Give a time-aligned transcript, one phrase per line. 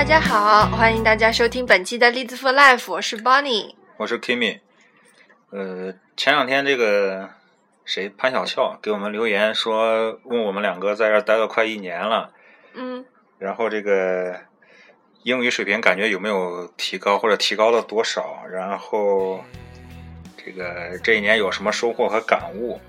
[0.00, 3.74] 大家好，欢迎大家收听本期的栗子 for life，我是 Bonnie。
[3.98, 4.60] 我是 Kimi，
[5.50, 7.28] 呃，前两天这个
[7.84, 12.32] 谁潘小俏给我们留言说，问我们两个在这儿待了快一年了，
[12.72, 13.04] 嗯，
[13.38, 14.40] 然后这个
[15.22, 18.42] 英语水平感觉有没有提高，或者提高了多少？
[18.50, 19.44] 然后
[20.42, 22.80] 这个这一年有什么收获和感悟？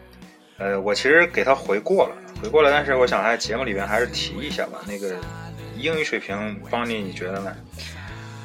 [0.59, 4.79] 呃，我其实给他回过了，回过了，但是我想在节目里面还是提一下吧。
[4.87, 5.19] 那个
[5.81, 7.55] 英语水平，邦尼你觉得呢？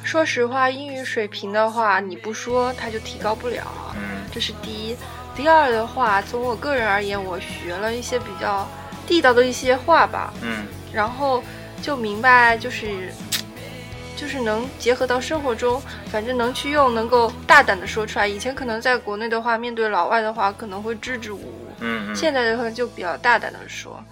[0.03, 4.97] 说实话，英语水平的话，你不说它就提高不了，嗯这是第一。
[5.35, 8.67] 第二的话，从我个人而言，我学了一些比较
[9.05, 11.43] 地道的一些话吧，嗯然后
[11.81, 13.13] 就明白就是。
[14.19, 18.27] 就是能结合到生活中，反正能去用，能够大胆的说出来。
[18.27, 21.67] 以前可能在国内的话，面对老外的话，可能会支支吾吾。
[21.81, 22.15] 嗯嗯。
[22.15, 24.03] 现在的话就比较大胆的说。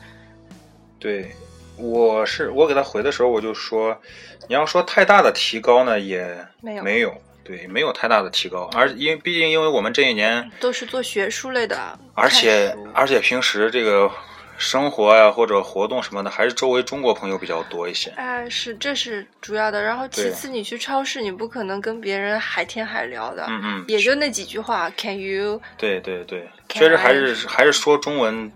[0.99, 1.35] 对，
[1.77, 3.99] 我是我给他回的时候，我就说，
[4.47, 6.83] 你要说太大的提高呢，也没有。
[6.83, 14.09] 没有，对，没有太大的提高，而因为毕竟因为我们这一年，都是做学术类的，而且而且平时这个
[14.57, 18.09] 生活呀、或者活动什么的，还是周围中国朋友比较多一些。
[18.15, 19.81] 哎，是这是主要的。
[19.81, 25.61] 然后其次，你去超市，你不可能跟别人海天海聊的，嗯嗯，也就那几句话，Can you？
[25.77, 28.49] 对对对，确实还是还是说中文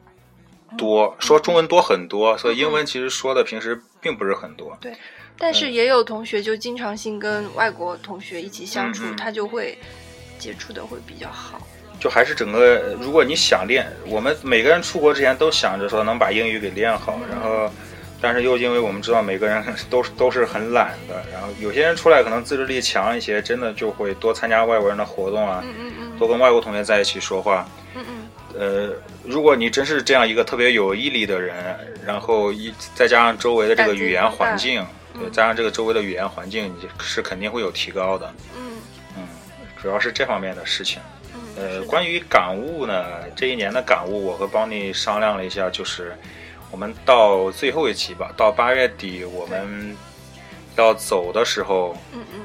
[0.77, 4.77] 多，说中文多很多，所以英文其实说的平时并不是很多。
[4.81, 4.93] 对
[5.37, 9.77] 但是也有同学就经常性跟外国同学一起相处，他就会
[10.37, 11.61] 接触的会比较好。
[11.99, 17.69] 就还是整个，如果你想练，我们每个人出国之前都想着说能把英语给练好，然后，
[18.21, 26.17] 但是又因为我们知道每个人 都是都是很懒的，然后有些人出来可能自制力强一些，真的就会多参加外国人的活动啊，嗯嗯嗯。
[26.17, 27.65] 多跟外国同学在一起说话。
[27.95, 28.93] 嗯嗯，呃，
[29.29, 34.81] 如果你真是这样一个特别有毅力的人，然后一再加上周围的这个语言环境，
[35.13, 38.33] 嗯对，加上这个周围的语言环境，你是肯定会有提高的。
[38.57, 38.77] 嗯
[39.15, 39.27] 嗯，
[39.79, 40.99] 主要是这方面的事情。
[41.35, 46.17] 嗯，呃，关于感悟呢，这一年的感悟，我和邦尼商量了一下，就是
[46.71, 49.95] 我们到最后一期吧，到八月底我们
[50.75, 52.41] 要走的时候，嗯嗯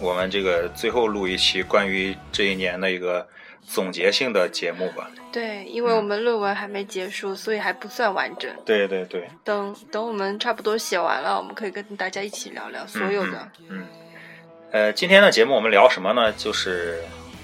[0.00, 3.24] 我们这个最后录一期关于这一年的一个
[3.66, 5.10] 总结性的节目吧。
[5.32, 8.50] 对，因为我们论文还没结束，所以还不算完整。
[8.64, 13.48] 对对对，等等，我们差不多写完了，我们可以跟大家一起聊聊所有的。
[13.68, 13.86] 嗯，
[14.72, 16.32] 呃，今天的节目我们聊什么呢？
[16.32, 17.00] 就是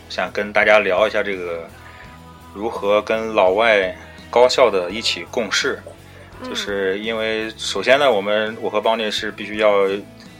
[0.08, 1.68] 想跟大家聊一下这个
[2.54, 3.96] 如何跟老外
[4.30, 5.80] 高效的一起共事。
[5.84, 5.96] 嗯
[6.44, 9.88] 就是因为首先呢，我们我和邦尼是必须要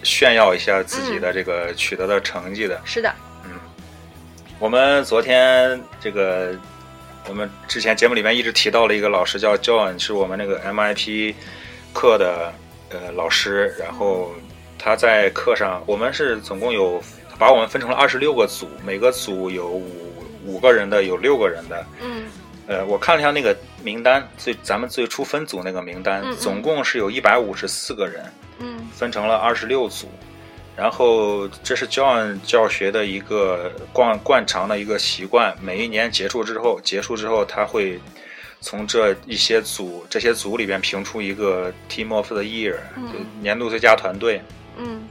[0.03, 2.79] 炫耀一下自己的这个取得的成绩的。
[2.85, 3.11] 是的，
[4.59, 6.55] 我们昨天这个，
[7.29, 11.35] 我们之前节目里面一直提到了一个老师叫 John，是我们那个 MIP
[11.93, 12.51] 课的
[12.89, 14.33] 呃老师，然后
[14.79, 17.03] 他在课上，我们是总共有
[17.39, 21.87] 把我们分成了二十六个组，每个组有五五个人的，有六个人的。
[22.01, 22.25] 嗯
[22.67, 28.25] 呃，我看了一下那个名单，最咱们最初分组那个名单，嗯嗯总共是有一百五十四个人，
[28.59, 30.09] 嗯分成了二十六组。
[30.77, 37.99] 然后这是 John 教学的一个惯惯常的一个习惯，每一年结束之后，结束之后他会
[38.61, 44.43] 从这一些组这些组里边评出一个 Team of the Year，嗯就年度最佳团队。
[44.77, 45.09] 嗯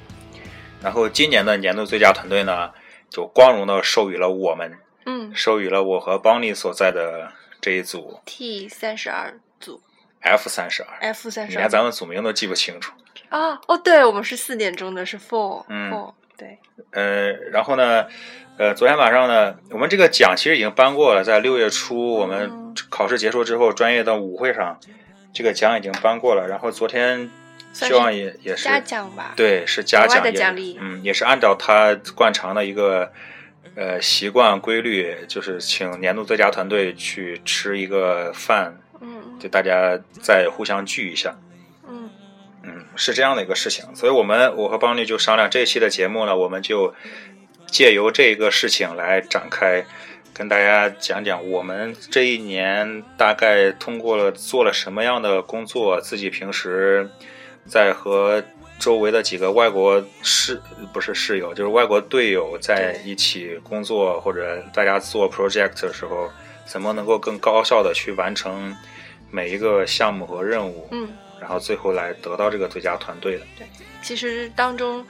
[0.83, 2.69] 然后今年的年度最佳团队呢，
[3.09, 4.77] 就光荣的授予了我们，
[5.07, 9.81] 嗯授予了我和邦尼所在的这一组，T 三十二组
[10.21, 10.99] F 三十二。
[11.01, 12.93] ，F 三十二你连咱们组名都记不清楚。
[13.29, 16.59] 啊，哦，对，我们是四点钟的，是 Four 嗯 Four，对，
[16.91, 18.05] 呃，然后呢，
[18.57, 24.79] 呃，昨天晚上呢，我们这个奖其实已经颁过了，在六月初我们嗯考试结束之后，专业的舞会上，
[25.33, 26.47] 这个奖已经颁过了。
[26.47, 27.29] 然后昨天
[27.73, 33.11] 希望也也是嘉奖吧，对，是嘉奖也的奖励嗯，也是按照他惯常的一个
[33.75, 41.35] 呃习惯规律，就是请年度最佳团队去吃一个饭，嗯就大家再互相聚一下。
[42.65, 46.93] 嗯嗯，是这样的一个事情，所以我们我和邦尼就商量这一期的节目呢，我们就
[47.67, 49.85] 借由这个事情来展开，
[50.33, 57.09] 跟大家讲讲我们这一年大概通过了做了什么样的工作，自己平时
[57.67, 58.43] 在和
[58.79, 60.61] 周围的几个外国室
[60.91, 66.29] 不是室友，就是外国队友在一起工作或者大家做 project 的时候，
[66.65, 68.75] 怎么能够更高效的去完成
[69.31, 70.87] 每一个项目和任务。
[70.91, 71.07] 嗯，
[71.39, 73.45] 然后最后来得到这个最佳团队的。
[73.57, 73.67] 对
[74.01, 75.05] 其实当中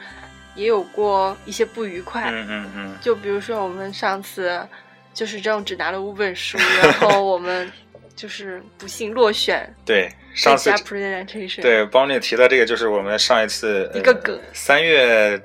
[0.56, 4.66] 也有过一些不愉快，嗯嗯嗯，就比如说我们上次
[5.14, 7.70] 就是这样只拿了五本书， 然后我们
[8.16, 11.62] 就是不幸落选对，上次 presentation。
[11.62, 15.42] 对帮你提的这个就是我们上一次一个梗，三月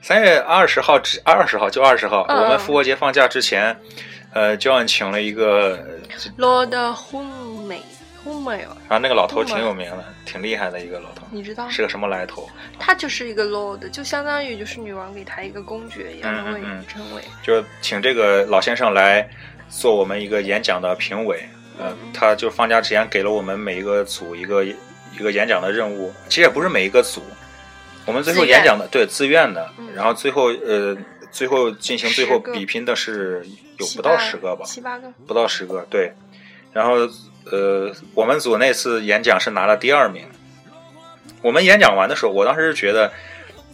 [0.00, 3.78] 三月二十号之二十号就二十号，嗯我们复活节放假之前，
[4.32, 5.78] 呃，John 请了一个
[6.38, 7.57] ，Lord Hume
[8.88, 11.68] 然后那个老头挺有名的，挺厉害的一个老头，你知道？
[11.68, 12.48] 是个什么来头？
[12.78, 16.84] 他就是一个 Lord，就相当于就是女王给他一个公爵一样的位嗯。
[17.42, 19.28] 就请这个老先生来
[19.68, 21.42] 做我们一个演讲的评委。
[21.80, 24.74] 呃嗯，他就放假之前给了我们每一个组一个一
[25.20, 27.22] 个演讲的任务，其实也不是每一个组，
[28.04, 30.96] 我们最后演讲的对自愿的，嗯然后最后呃
[31.30, 33.46] 最后进行最后比拼的是
[33.78, 35.08] 有不到十个吧，七八个。
[35.24, 36.12] 不到十个，对。
[36.72, 37.08] 然后
[37.50, 40.24] 呃，我们组那次演讲是拿了第二名。
[41.40, 43.12] 我们演讲完的时候，我当时是觉得，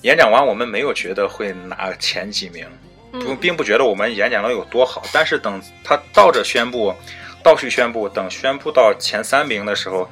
[0.02, 2.66] 演讲完我们没有觉得会拿前几名，
[3.10, 5.02] 不嗯，并不觉得我们演讲的有多好。
[5.12, 6.94] 但是等他倒着宣布，
[7.42, 10.10] 倒序宣布，等宣布到前三名的时候，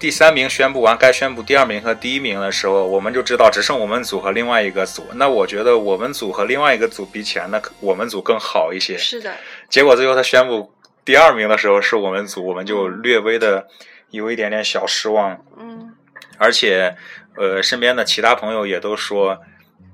[0.00, 5.06] 第三名宣布完该宣布第二名和第一名的时候，我们就知道只剩我们组和另外一个组。
[5.14, 8.98] 那我觉得我们组和另外一个组比起来，那我们组更好一些。
[8.98, 9.32] 是的，
[9.70, 10.72] 结果最后他宣布
[11.04, 13.68] 第二名的时候是我们组，我们就略微的
[14.10, 15.94] 有一点点小失望，嗯。
[16.38, 16.96] 而且
[17.36, 19.38] 呃，身边的其他朋友也都说，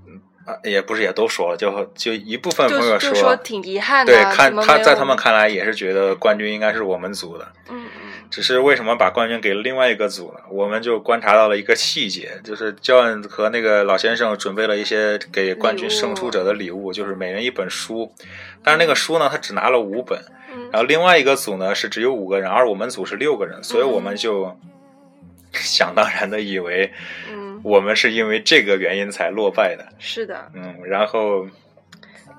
[0.06, 10.40] 嗯啊，也不是也都说了，就就一部分朋友就说挺遗憾的，对，看他在他们看来也是觉得冠军应该是我们组的，嗯嗯只是为什么把冠军给了另外一个组呢？
[10.50, 18.12] 我们就观察到了一个细节，就是教练和那个老先生准备了一些给冠军胜出者的礼物，就是每人一本书，
[18.62, 20.18] 但是那个书呢，他只拿了五本。
[20.52, 24.54] 嗯然后另外一个组呢是只有五个人，而我们组是六个人，所以我们就
[25.52, 26.92] 想当然的以为
[27.30, 29.86] 嗯，我们是因为这个原因才落败的。
[29.98, 30.50] 是的。
[30.54, 31.46] 嗯，然后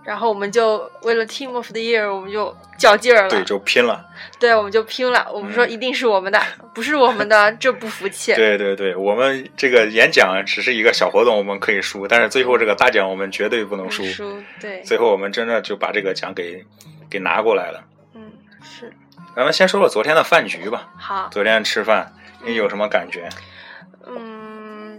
[0.10, 3.30] 然后我们就为了 Team of the Year，我们就较劲儿了。
[3.30, 4.04] 对就拼了。
[4.40, 5.30] 对，我们就拼了。
[5.32, 6.42] 我们说一定是我们的，
[6.74, 8.34] 不是我们的 这不服气。
[8.34, 14.04] 对对对，我们这个演讲只是一个小活动，我们可以输，但是最后这个大奖我们绝对不能输。
[14.06, 16.66] 输，对，最后我们真的就把这个奖给
[17.08, 17.84] 给拿过来了。
[18.16, 18.32] 嗯，
[18.64, 18.92] 是
[19.36, 20.90] 咱们先说说昨天的饭局吧。
[20.98, 21.30] 好。
[21.32, 22.12] 昨天吃饭，
[22.44, 23.30] 你有什么感觉？
[23.30, 23.38] 嗯，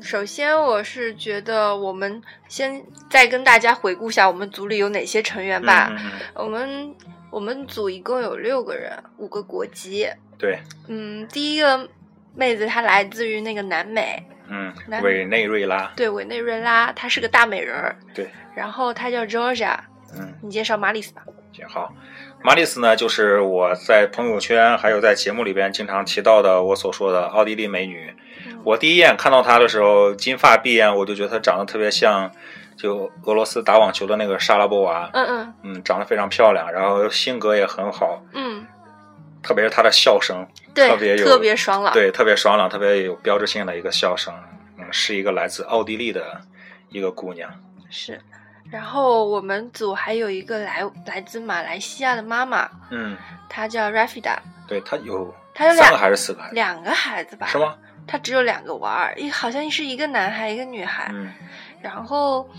[0.02, 5.88] 首先我是觉得我们先再跟大家回顾一下我们组里有哪些成员吧。
[5.90, 6.94] 嗯嗯嗯我们
[7.30, 10.08] 我们组一共有六个人，五个国籍。
[10.38, 10.58] 对，
[10.88, 11.88] 嗯，第一个
[12.34, 17.96] 妹子她来自于那个南美，嗯，委内瑞拉，对，委内瑞拉，她是个大美人儿。
[18.14, 19.78] 对，然后她叫 Georgia，
[20.16, 21.22] 嗯，你介绍马里斯吧。
[21.52, 21.92] 挺好。
[22.42, 28.14] 马里斯呢，就是我在朋友圈还有在节目里边经常提到的我所说的奥地利美女。
[28.60, 32.30] 嗯我第一眼看到她的时候，金发碧眼，我就觉得她长得特别像
[32.76, 38.66] 就俄罗斯打网球的那个莎拉波娃，嗯嗯嗯，长得非常漂亮，然后性格也很好，嗯，
[39.42, 41.92] 特别是她的笑声，对，特别有特别爽朗。
[41.92, 44.32] 对，特别爽朗，特别有标志性的一个笑声，
[44.78, 46.40] 嗯，是一个来自奥地利的
[46.90, 47.50] 一个姑娘，
[47.90, 48.20] 是。
[48.70, 53.16] 然后我们组还有一个来来自马来西亚的妈妈，嗯，
[53.48, 54.36] 她叫 Rafida，
[54.68, 57.46] 对，她有她有两三个还是四个孩子，两个孩子吧？
[57.48, 57.58] 是？
[57.58, 57.74] 吗？
[58.10, 61.08] 她只有两个娃儿，一好像是一个男孩一个女孩。
[61.14, 61.32] 嗯，
[61.80, 62.50] 然后，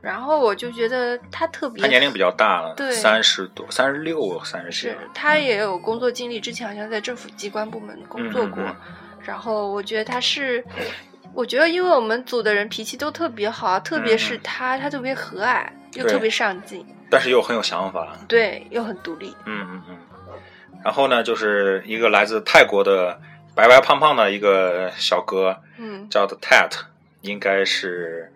[0.00, 8.60] 然后我就觉得他特别，他年龄比较大了，对三十多，三十六、三十几是他，也有工作经历，之前好像在政府机关部门工作过。
[8.60, 10.64] 嗯嗯然后我觉得他是，
[11.32, 15.64] 我觉得因为我们组的人脾气都特别好，特别是他，他，特别和蔼，
[15.94, 19.36] 又特别上进，但是又很有想法，对，又很独立。
[19.44, 19.96] 嗯嗯嗯。
[20.82, 23.20] 然后呢，就是一个来自泰国的
[23.58, 26.70] 白白胖胖的一个小哥，嗯，叫的 Tat，
[27.22, 28.32] 应该是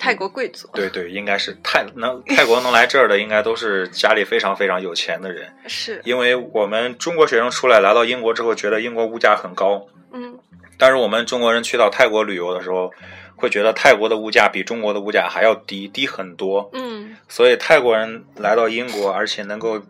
[0.00, 0.68] 泰国贵族。
[0.74, 5.54] 对对，应该是泰能泰国能来这儿的，应该都是家里非常非常有钱的人。
[5.68, 10.36] 是，因为我们中国学生出来来到英国之后，觉得英国物价很高，嗯
[10.76, 12.92] 但是我们中国人去到泰国旅游的时候，
[13.36, 16.68] 会觉得泰国的物价比中国的物价还要低，低很多。
[16.72, 19.80] 嗯所以泰国人来到英国，而且能够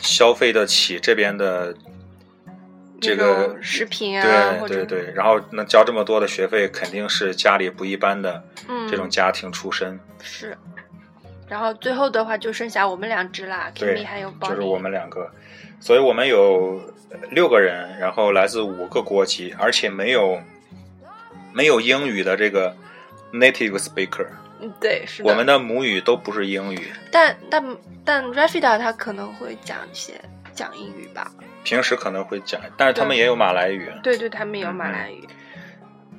[0.00, 1.74] 消费得起这边的
[3.00, 9.98] 这个种食品啊，对对对，然后能交这么多的学费，肯定是家里不一般的嗯这种家庭出身。
[10.22, 10.56] 是。
[11.48, 15.28] 然后最后的话就剩下我们两只啦对，Kimi 还有宝就是我们两个，
[15.80, 16.80] 所以我们有
[17.30, 20.40] 六个人，然后来自五个国籍，而且没有
[21.52, 22.76] 没有英语的这个
[23.32, 24.28] native speaker，
[24.60, 25.28] 嗯对是的。
[25.28, 30.12] 我们的母语都不是英语，但但但 Rafida 他可能会讲一些
[30.54, 31.32] 讲英语吧？
[31.64, 33.90] 平时可能会讲，但是他们也有马来语。
[34.02, 35.26] 对对，他们有嗯马来语。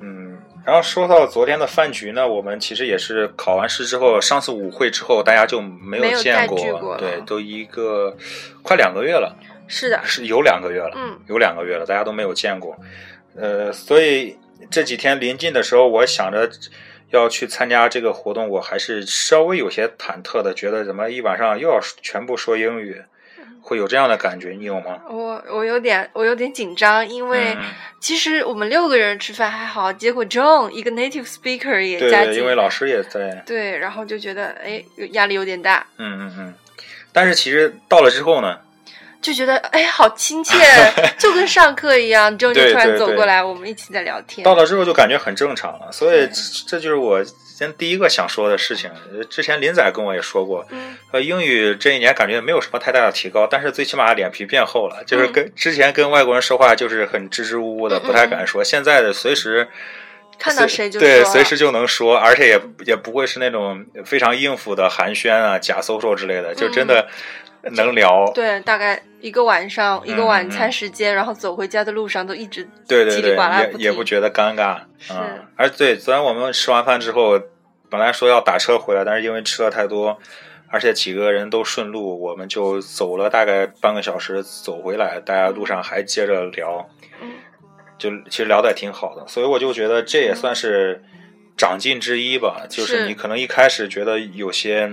[0.00, 8.16] 嗯，然后说到昨天的饭局呢，我们其实也是考完试之后，上次舞会之后，大家就没没有见过对，都一个
[8.62, 9.36] 快两个月了。
[9.68, 12.76] 是的，是有两个月了，嗯有两个月了，大家都没有见过，
[13.34, 14.36] 呃，所以
[14.70, 16.50] 这几天临近的时候，我想着
[17.10, 23.02] 要去参加这个活动，我还是稍微有些忐忑的，觉得怎么一晚上又要全部说英语，
[23.62, 25.00] 会有这样的感觉，你有吗？
[25.08, 27.64] 我我有点我有点紧张，因为嗯。
[28.02, 36.54] 其实我们六个人吃饭还好，结果 John 一个 native speaker 也对对，加进，因为老师也在，对，然后就觉得哎有压力有点大，嗯嗯嗯，
[37.12, 38.58] 但是其实到了之后呢，
[39.22, 40.54] 就觉得哎好亲切，
[41.18, 44.44] 就跟上课一样，John 就突然走过来，我们一起在聊天。
[44.44, 46.32] 到了之后就感觉很正常了，所以这
[46.66, 48.90] 这就是我先第一个想说的事情。
[49.12, 59.68] 呃之前林仔跟我也说过，嗯呃，英语这一年感觉没有什么太大的提高，但是最起码脸皮变厚了，就是嗯跟之前跟外国人说话就是很支支吾吾的，不太敢说，现在的随时。
[60.38, 67.06] 看到谁就对，随时就能说，而且也也不会是那种非常应付的寒暄啊、假 social 之类的，就真的
[67.74, 68.24] 能聊。
[68.24, 74.78] 嗯对，大概一个晚上，一个晚嗯餐时间，然后走回家的路上都一直对对对，也也不觉得尴尬。
[74.98, 77.40] 是嗯，而对，昨天我们吃完饭之后，
[77.88, 80.18] 本来说要打车回来，但是因为吃的太多，
[80.68, 86.88] 而且几个人都顺路，我们就走了大概半个小时走回来，大家路上还接着聊，
[87.20, 87.32] 嗯
[87.98, 91.02] 就其实聊的也挺好的，所以我就觉得这也算是
[91.56, 92.66] 长进之一吧。
[92.68, 94.90] 就是是你可能一开始觉得有些。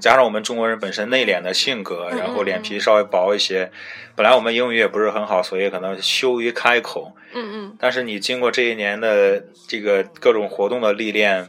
[0.00, 3.70] 加上我们中国人本身内敛的性格，嗯然后脸嗯皮稍微薄一些，
[4.14, 7.14] 本来我们英语也不是很好，所以可能羞于开口。
[7.32, 11.48] 嗯嗯但是你经过这一年的这个各种活动的历练，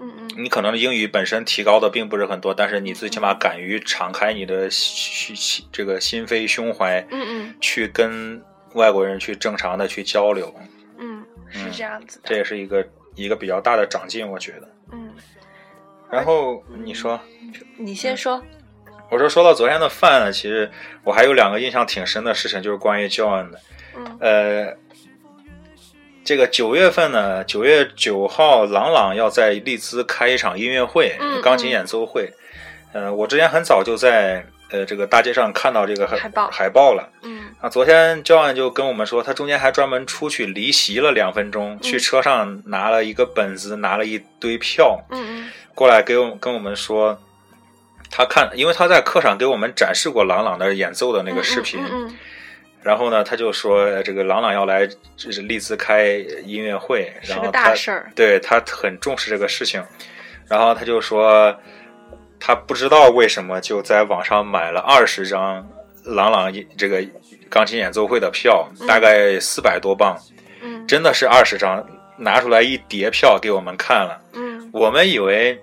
[0.00, 8.42] 嗯嗯你可能英语本身提高的并不是很多，但是你最起码敢于敞开你的心心这个心扉胸怀，嗯嗯去跟
[8.74, 10.54] 外国人去正常的去交流，
[10.98, 12.24] 嗯，是这样子的。
[12.28, 14.68] 这也是一个一个比较大的长进，我觉得。
[16.12, 17.18] 嗯，然后你说，
[17.78, 18.40] 你先说。
[19.10, 20.70] 我说说到昨天的饭呢，其实
[21.04, 23.60] 我还有两个印象挺深的事情，就是关于 John 的。
[23.96, 24.76] 嗯呃，
[26.24, 32.32] 这个九月份呢，九月九号，朗朗要在利兹开一场音乐会，嗯钢琴演奏会。
[32.92, 37.10] 呃，我之前很早就在呃这个大街上看到这个海报海报了。
[37.22, 47.18] 嗯啊，昨天 John 就跟我们说，他中间还专门出去离席了两分钟，去车上拿了一个本子，拿了一堆票嗯过来给我跟我们说，
[48.10, 51.80] 他看，因为他在课上给我们展示过朗朗的演奏的嗯，那个视频。
[51.82, 52.16] 嗯嗯
[52.82, 58.10] 然后呢，他就说呃这个朗朗要来，这是利兹开音乐会，是个然后他大事儿。
[58.16, 59.80] 对他很重视这个事情，
[60.48, 61.56] 然后他就说
[62.40, 65.64] 他不知道为什么就在网上买了二十张
[66.04, 67.00] 朗朗这个
[67.48, 68.86] 钢琴演奏会的票，嗯。
[68.88, 70.18] 大概四百多磅，
[70.60, 70.84] 嗯。
[70.88, 71.86] 真的是二十张，
[72.16, 75.62] 拿出来一叠票给我们看了，嗯我们以为。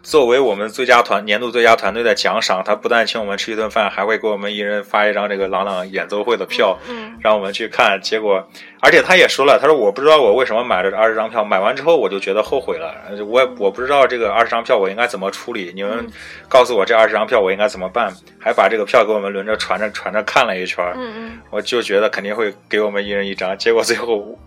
[0.00, 6.78] 作为我们最佳团年度最佳团队的奖赏，他不但请我们吃一顿饭，还会给我们一人发一张这个朗朗演奏会的票。
[6.88, 8.42] 嗯让我们去看，结果，
[8.80, 16.08] 而且他也说了，他说我不知道我为什么买了这二十张票，买完之后我就觉得后悔了，呃我也我不知道这个二十张票我应该怎么处理，你们嗯
[16.48, 24.38] 告诉我这二十张票我应该怎么办，还把这个票给我们轮着传着传着看了一圈，嗯嗯我就觉得肯定会给我们一人一张，结果最后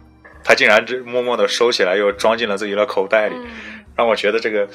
[0.44, 3.48] 他竟然这默默的收起来，又装进了自己的口袋里，嗯
[3.96, 4.68] 让我觉得这个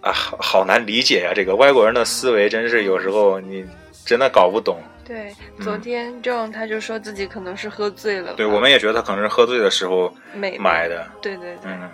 [0.00, 3.64] 啊好好难理解呀、这个外国人的思维真是有时候你
[4.04, 4.80] 真的搞不懂。
[5.04, 11.06] 对，昨天 John 他就说自己可能是喝醉了吧，对，我们也觉得他可能是喝醉的时候美买的。
[11.20, 11.90] 对对对，嗯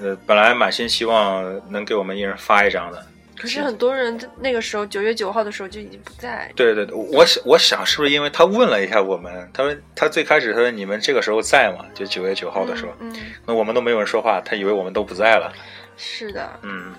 [0.00, 0.10] 嗯。
[0.10, 3.04] 呃，本来满心希望能给我们一人发一张的。
[3.40, 6.50] 可是很多人那个时候九月九号的时候就已经不在。
[6.54, 11.84] 对对对，我想我想是不是因为他问了一下我们，他说他最开始他说你们这个时候在吗？
[11.94, 15.52] 就九月九号的时候，嗯，嗯那我们都没有人说话，他以为我们都不在了。
[15.96, 16.94] 是的，嗯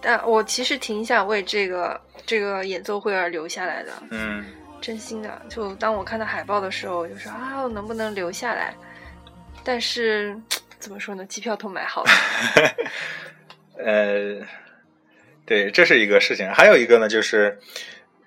[0.00, 4.44] 但我其实挺想为这个这个演奏会而留下来的，嗯，
[4.80, 5.42] 真心的。
[5.48, 8.74] 就当我看到海报的时候，我就说啊，我能不能留下来？
[9.64, 10.36] 但是
[10.78, 12.10] 怎么说呢，机票都买好了。
[13.84, 14.36] 呃，
[15.46, 16.50] 对，这是一个事情。
[16.50, 17.60] 还有一个呢，就是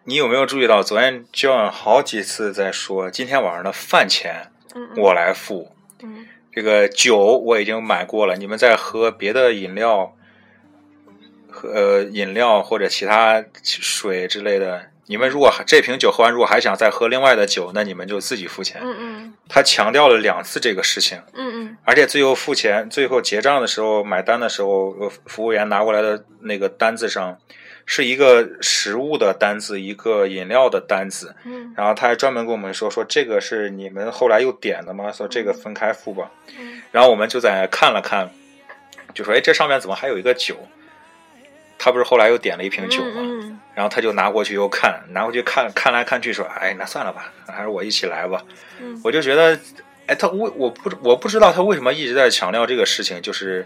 [0.05, 4.51] 你有没有注意到，昨天 John 好几次在说，今天晚上的饭钱
[4.97, 5.71] 我来付。
[6.01, 10.15] 嗯这个酒我已经买过了，你们在喝别的饮料，
[11.47, 18.79] 喝呃饮料或者其他水之类的，你们如果这瓶酒喝完，如果还想再喝另外的酒，那你们就自己付钱。
[18.83, 27.39] 嗯嗯他强调了两次这个事情，嗯嗯而且最后付钱、最后结账的时候、买单的时候，呃服务员拿过来的那个单子上
[27.87, 35.11] 是一个食物的单子，一个饮料的单子，嗯然后他还专门跟我们说说这个是你们后来又点的吗？
[35.11, 36.29] 说这个分开付吧。
[36.59, 38.29] 嗯然后我们就在看了看，
[39.15, 40.55] 就说：“哎，这上面怎么还有一个酒？”
[41.79, 48.43] 他不是后来又点了一瓶酒嘛，嗯嗯然后他就拿过去又看，拿过去看看来看去说，哎，那算了吧，还是我一起来吧。
[48.81, 49.57] 嗯我就觉得，
[50.05, 53.65] 哎，他为我不我不知道他为什么一直在强调这个事情，就是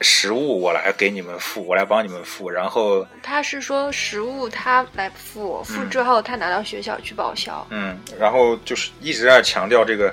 [0.00, 7.64] 食物我来给你们付，我来帮你们付，然后他是说食物他来付，付之后他拿到学校去报销。
[7.70, 10.12] 嗯，然后就是一直在强调这个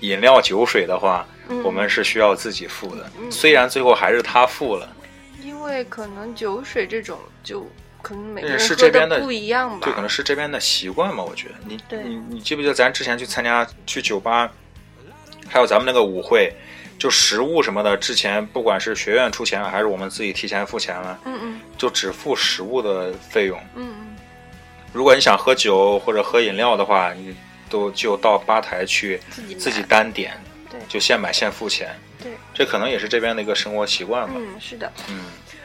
[0.00, 4.88] 饮料酒水的话，嗯我们是需要自己付的，嗯虽然最后还是他付了。
[5.46, 7.64] 因为可能酒水这种就
[8.02, 9.78] 可能每个嗯人喝是这边的不一样吧。
[9.82, 11.54] 对，可能是这边的习惯嘛，我觉得。
[11.64, 14.50] 你你你记不记得咱之前去参加去酒吧，
[15.48, 16.52] 还有咱们那个舞会，
[16.98, 23.58] 就食物什么的，之前不管是学院出钱了，还是我们自己提前付钱了，嗯嗯就只付食物的费用。
[23.76, 24.16] 嗯嗯，
[24.92, 27.36] 如果你想喝酒或者喝饮料的话，你
[27.68, 29.20] 都就到吧台去
[29.58, 30.45] 自己单点，对
[30.88, 31.94] 就现买现付钱。
[32.22, 34.34] 对，这可能也是这边的一个生活习惯吧。
[34.36, 35.24] 嗯是的，嗯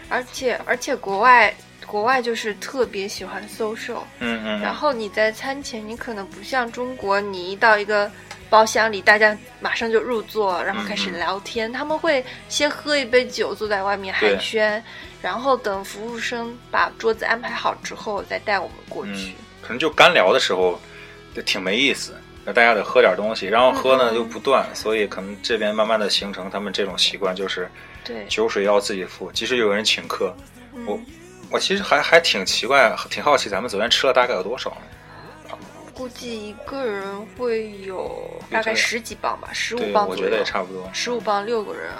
[0.09, 1.53] 而且而且国外
[1.85, 8.11] 国外就是特别喜欢 social，嗯嗯，然后你在餐前你可能不像中国，你一到一个。
[8.51, 11.71] 包厢里，大家马上就入座，然后开始聊天。
[11.71, 14.81] 他们会先喝一杯酒，坐在外面寒暄，
[15.21, 19.11] 然后等服务生把桌子安排好之后，再带我们过去。
[19.13, 20.77] 嗯，可能就干聊的时候
[21.33, 22.13] 就挺没意思，
[22.45, 27.69] 那大家得喝点东西，然后喝呢又不断，所以可能这边慢慢的形成他们这种习惯，就是
[28.03, 30.35] 对，酒水要自己付，即使有人请客。
[30.73, 30.99] 嗯我
[31.51, 35.57] 我其实还还挺奇怪，挺好奇咱们昨天吃了大概有多少呢？
[35.93, 37.03] 估计一个人
[37.37, 40.21] 会有大概十几磅吧，十五，磅左右。
[40.21, 40.89] 我觉得也差不多。
[40.93, 41.91] 十五磅六个人，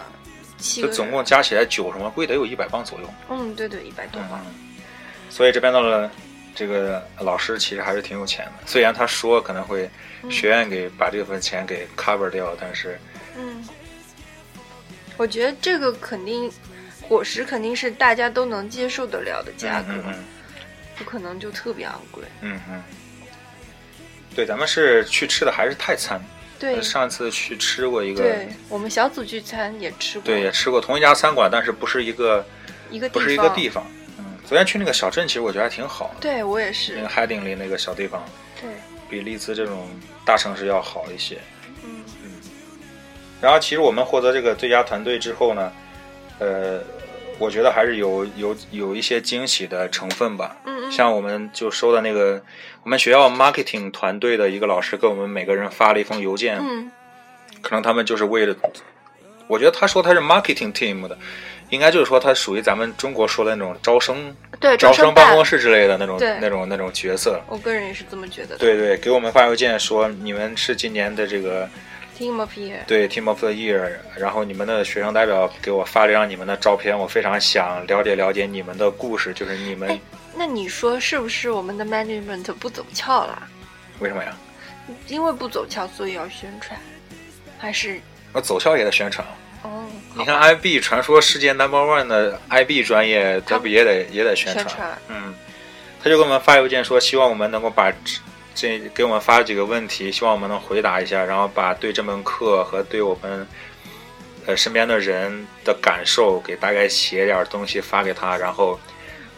[0.57, 0.95] 七个人。
[0.95, 3.07] 就总共加起来酒什么贵得有一百磅左右。
[3.29, 4.39] 嗯，对对，一百多磅。
[4.45, 4.81] 嗯，
[5.29, 6.09] 所以这边的
[6.55, 9.87] 这个老师其实还是挺有钱的，虽然他说可能会
[10.29, 12.99] 学院给把这份钱给 cover 掉，但是
[13.37, 13.67] 嗯，
[15.17, 16.51] 我觉得这个肯定
[17.01, 19.93] 伙食肯定是大家都能接受得了的价格，
[20.97, 22.23] 不可能就特别昂贵。
[22.41, 22.83] 嗯嗯，
[24.35, 26.21] 对，咱们是去吃的还是泰餐。
[26.59, 32.45] 对上次去吃过一个，对，我们小组聚餐也吃过，对，也吃过同一家餐馆，但是不是一个
[32.91, 33.83] 一个地方，不是一个地方。
[34.19, 38.31] 嗯，昨天去那个小镇，其实我觉得还挺好的，对我也是那个，海顶里那个小地方，对，
[39.11, 39.87] 比利兹这种
[40.25, 41.37] 大城市要好一些。
[41.83, 42.03] 嗯
[43.41, 45.71] 然后其实我们获得这个最佳团队之后呢，
[46.37, 46.79] 呃，
[47.39, 50.55] 我觉得还是有有有一些惊喜的成分吧。
[50.63, 52.39] 嗯嗯，像我们就收的那个，
[52.83, 56.91] 我们学校 marketing 团队的一个老师给我们每个人发了一封邮件，嗯
[57.63, 58.55] 可能他们就是为了，
[59.47, 61.17] 我觉得他说他是 marketing team 的，
[61.71, 67.41] 应该就是说他属于咱们中国说的那种招生对，招生办公室之类的那种那种那种角色。
[67.47, 68.57] 我个人也是这么觉得的。
[68.57, 71.67] 对对，给我们发邮件说你们是今年的这个
[72.17, 79.99] ，Team of Year，对 Team of the Year，然后你们的学生代表给我发了一张你们的照片，我非常想了解了解你们的故事，就是你们哎
[80.35, 83.47] 那你说是不是我们的 management 不走俏啦？
[83.99, 84.37] 为什么呀？
[85.07, 86.77] 因为不走俏，所以要宣传，
[87.57, 87.99] 还是
[88.33, 89.25] 那走俏也得宣传。
[89.63, 89.85] 哦？
[90.15, 94.97] 你看 IB 传说世界 Number One 的 IB 专业，他不也得也得宣宣传。
[95.07, 95.33] 嗯，
[96.03, 97.97] 他就给我们发邮件说，希望我们能够把这
[98.53, 103.47] 这给我们发几个问题，希望我们能回答一下，然后把对这门课和对我们
[104.45, 108.79] 呃身边的人的感受给大概写点东西发给他，然后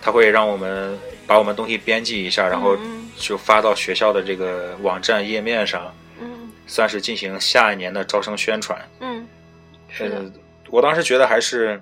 [0.01, 3.01] 他会让我们把我们东西编辑一下，然后嗯。
[3.15, 6.51] 就发到学校的这个网站页面上，嗯。
[6.65, 8.75] 算是进行下一年的招生宣传。
[9.01, 9.27] 嗯，
[9.93, 10.31] 是的呃，
[10.71, 11.79] 我当时觉得还是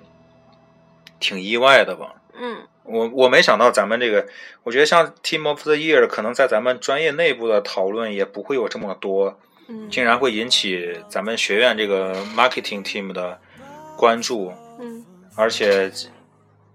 [1.18, 2.14] 挺意外的吧。
[2.38, 4.26] 嗯我我没想到咱们这个，
[4.64, 13.38] 我觉得像 Team of the Year，可能在咱们专业内部的讨论也不会有这么多，嗯竟然会引起咱们学院这个 marketing team 的
[13.96, 14.52] 关注。
[14.80, 15.04] 嗯
[15.36, 15.90] 而且，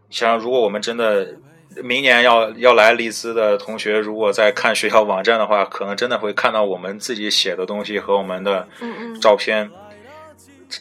[0.10, 1.36] 像如果我们真的
[1.84, 9.70] 明年要要来利兹的同学，如果在看学校网站的话，可能真的会看到我们自己写的东西和我们的嗯嗯，照片。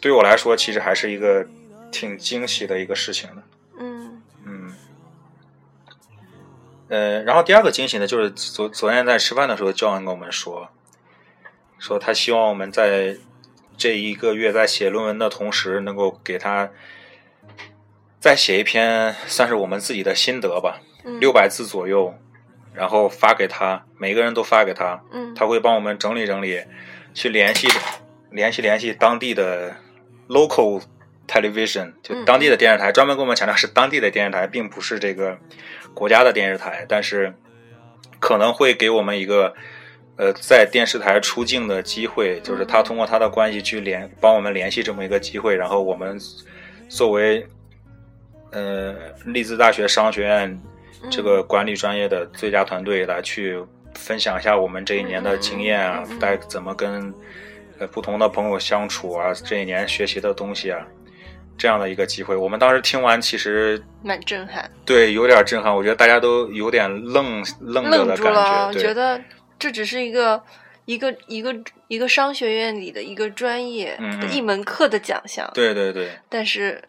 [0.00, 1.46] 对我来说，其实还是一个
[1.90, 3.42] 挺惊喜的一个事情的。
[3.78, 4.22] 嗯。
[4.44, 4.74] 嗯，
[6.88, 10.68] 呃，然后第二个惊喜呢，就是昨昨天在吃饭的时候，教官跟我们说，
[11.78, 13.16] 说他希望我们在
[13.76, 16.70] 这一个月在写论文的同时，能够给他
[18.20, 21.18] 再写一篇，算是我们自己的心得吧，嗯。
[21.18, 22.14] 六百字左右，
[22.72, 25.34] 然后发给他，每个人都发给他，嗯。
[25.34, 26.62] 他会帮我们整理整理，
[27.12, 27.68] 去联系
[28.30, 29.76] 联系联系当地的
[30.28, 30.82] local
[31.26, 32.24] television，就嗯。
[32.24, 35.38] 当地的电视台，专门跟我们强调是当地的电视台，并不是这个
[35.94, 37.34] 国家的电视台，但是
[38.18, 39.54] 可能会给我们一个
[40.16, 46.18] 呃在电视台出镜的机会，就是他通过他的关系去联帮我们联系这么一个机会，然后我们
[46.88, 47.46] 作为
[48.52, 50.60] 呃利兹大学商学院
[51.10, 51.46] 这个嗯。
[51.46, 53.58] 管理专业的最佳团队来去
[53.94, 57.12] 分享一下我们这一年的经验啊该嗯嗯嗯，带怎么跟
[57.78, 60.86] 呃不同的朋友相处啊，这一年学习的东西啊，
[61.58, 62.34] 这样的一个机会。
[62.36, 69.20] 我们当时听完，其实蛮震撼，对有点震撼，我觉得大家都有点愣愣着愣的感住了，觉，对觉得
[69.58, 70.42] 这只是一个
[70.84, 71.54] 一个一个
[71.88, 73.98] 一个商学院里的一个专业
[74.30, 76.82] 一门课的奖项，对对对，但是，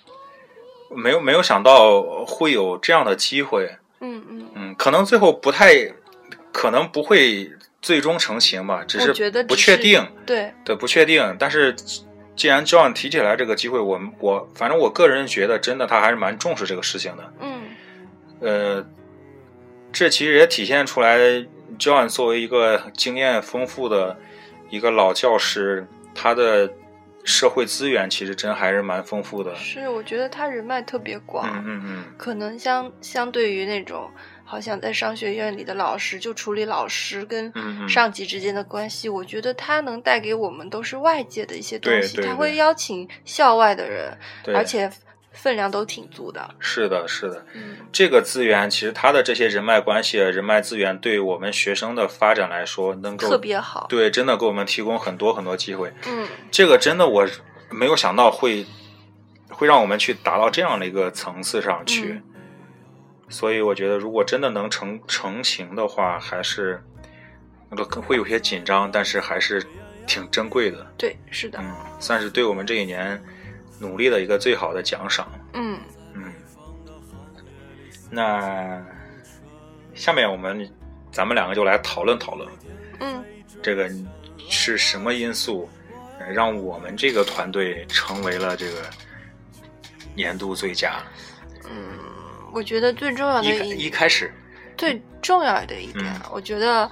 [0.90, 5.74] 没有没有想到会有这样的机会，嗯嗯，嗯，可能最后不太，
[6.52, 7.52] 可能不会
[7.88, 9.14] 最终成型吧，只是
[9.46, 11.34] 不确定，对，对，不确定。
[11.40, 11.74] 但是
[12.36, 17.34] 既然 John 提起来这个机会，我们我反正我个人觉得，真的他还是蛮重视这个事情的。
[17.40, 17.62] 嗯
[18.42, 18.86] 呃，
[19.94, 21.18] 这其实也体现出来
[21.80, 24.18] ，John 作为一个经验丰富的
[24.70, 26.70] 一个老教师，他的
[27.24, 29.56] 社会资源其实真还是蛮丰富的。
[29.56, 34.12] 是，我觉得他人脉特别广，嗯嗯嗯，可能相相对于那种
[34.50, 37.52] 好像在商学院里的老师，就处理老师跟
[37.88, 44.18] 上级之间的关系，我觉得他能带给我们都是外界的一些东西，他会邀请校外的人，
[44.56, 44.90] 而且
[45.34, 46.50] 分量都挺足的。
[46.60, 47.46] 是的，是的。
[47.54, 53.86] 嗯这个资源其实他的这些人脉关系、人脉资源，对我们学生的发展来说，能够特别好。
[53.90, 55.92] 对，真的给我们提供很多很多机会。
[56.08, 57.28] 嗯这个真的我
[57.70, 58.66] 没有想到会
[59.50, 62.37] 会让我们去达到这样的一个层次上去，嗯
[63.30, 66.82] 所以我觉得如果真的能成成型的话，还是
[67.70, 69.66] 那个会有些紧张，但是还是
[70.06, 70.86] 挺珍贵的。
[70.98, 71.60] 对，是的。
[71.62, 73.22] 嗯，算是对我们这一年
[73.80, 75.28] 努力的一个最好的奖赏。
[75.54, 75.78] 嗯
[76.14, 76.34] 嗯，
[78.10, 78.82] 那
[79.94, 80.70] 下面我们
[81.12, 82.50] 咱们两个就来讨论讨论，
[83.00, 83.24] 嗯
[83.62, 83.92] 这个
[84.50, 85.70] 是什么因素
[86.20, 88.84] 呃让我们这个团队成为了这个
[90.16, 91.04] 年度最佳？
[91.70, 91.98] 嗯，
[92.58, 94.34] 我觉得最重要的一一一开始，
[94.76, 96.90] 最重要的一点，嗯我觉得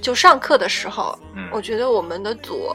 [0.00, 2.74] 就上课的时候，嗯我觉得我们的组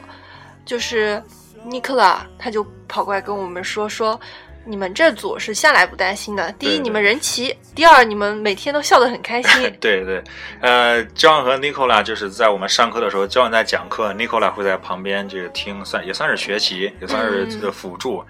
[0.64, 1.22] 就是
[1.66, 4.18] 尼克拉，他就跑过来跟我们说说。
[4.66, 6.50] 你们这组是向来不担心的。
[6.52, 9.62] 第一，对对你们人齐；第二，你们每天都笑得很开心。
[9.78, 10.24] 对对，
[10.62, 18.24] 呃，John 和 Nicola 就是在我们上课的时候，John 在讲课，Nicola 会在旁边就是听，算也算是学习，也算是这个辅助。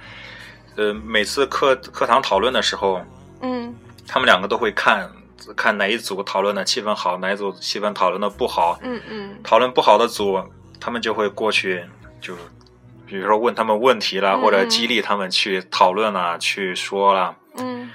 [0.75, 3.01] 呃，每次课课堂讨论的时候，
[3.41, 3.73] 嗯
[4.07, 5.11] 他们两个都会看
[5.57, 8.79] 看哪一组讨论的气氛好，哪一组气氛讨论的不好。
[8.83, 10.43] 嗯嗯讨论不好的组，
[10.81, 11.85] 他们就会过去，
[12.21, 12.35] 就
[13.07, 17.37] 比如说问他们问题啦，嗯或者激励他们去讨论啦，去说啦。
[17.59, 17.90] 嗯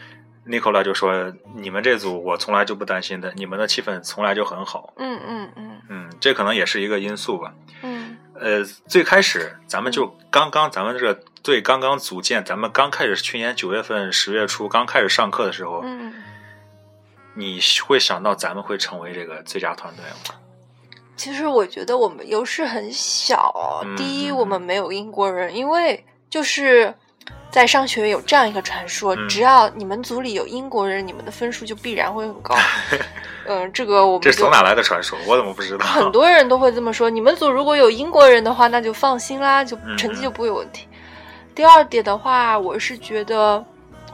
[0.47, 4.93] Nicola 就说：“你们这组我从来就不担心的，你们的气氛从来就很好。
[4.97, 7.53] 嗯嗯嗯嗯，这可能也是一个因素吧。
[7.83, 7.98] 嗯
[8.39, 16.13] 呃，最开始咱们就刚刚咱们这个队刚刚组建，咱们刚开始去年九月份十月初刚开始上课的时候，嗯，
[17.33, 20.39] 你会想到咱们会成为这个最佳团队吗？
[21.17, 23.81] 其实我觉得我们优势很小。
[23.83, 26.95] 嗯第一，嗯我们没有英国人，因为就是
[27.51, 32.55] 在商学院有这样一个传说，嗯只要你们组里有英国人，你们的分数就必然会很高。
[33.47, 35.17] 嗯，这个我们就这是从哪来的传说？
[35.25, 35.85] 我怎么不知道？
[35.85, 37.09] 很多人都会这么说。
[37.09, 40.87] 你们组如果有英国人的话，那就放心啦，就嗯成绩就不会有问题。
[41.55, 43.63] 第二点的话，我是觉得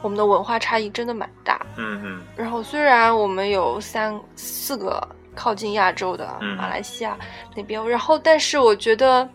[0.00, 1.60] 我们的文化差异真的蛮大。
[1.76, 7.14] 嗯嗯然后虽然我们有三四个靠近亚洲的嗯马来西亚
[7.54, 9.28] 那边，然后但是我觉得，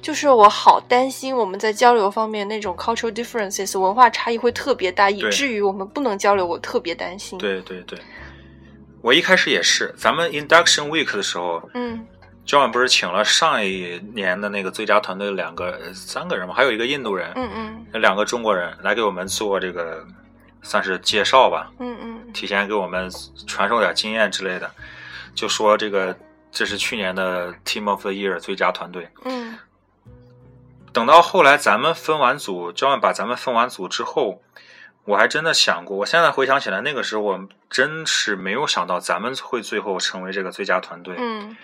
[0.00, 7.98] 就是我好担心我们在交流方面那种 cultural differences 文化差异会特别大，以至于我们不能交流，我特别担心。，对对对，
[9.02, 12.06] 我一开始也是，咱们 induction week 的时候嗯
[12.46, 18.00] ，John 不是请了上一年的那个最佳团队两个、呃三个人嘛，还有一个印度人，嗯嗯。
[18.00, 20.06] 两个中国人来给我们做这个
[20.62, 22.32] 算是介绍吧，嗯嗯。
[22.32, 23.10] 提前给我们
[23.46, 24.70] 传授点经验之类的，
[25.34, 26.16] 就说这个
[26.52, 29.08] 这是去年的 Team of the Year 最佳团队。
[29.24, 29.58] 嗯
[30.92, 34.42] 等到后来咱们分完组，John 把咱们分完组之后，
[35.04, 41.16] 我还真的想过，我现在回想起来，那个时候我真是没有想到咱们会最后成为这个最佳团队。
[41.18, 41.56] 嗯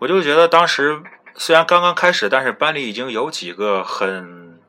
[0.00, 1.02] 我就觉得当时
[1.34, 4.60] 虽然刚刚开始，但是班里已经有几个很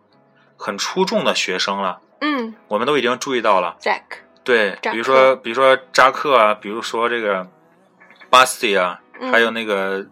[0.58, 3.78] 很出众的学生了，嗯我们都已经注意到了。
[3.80, 4.02] Jack，
[4.44, 7.48] 对，比如说比如说扎克啊，比如说这个
[8.32, 10.04] 巴斯蒂啊，嗯还有那个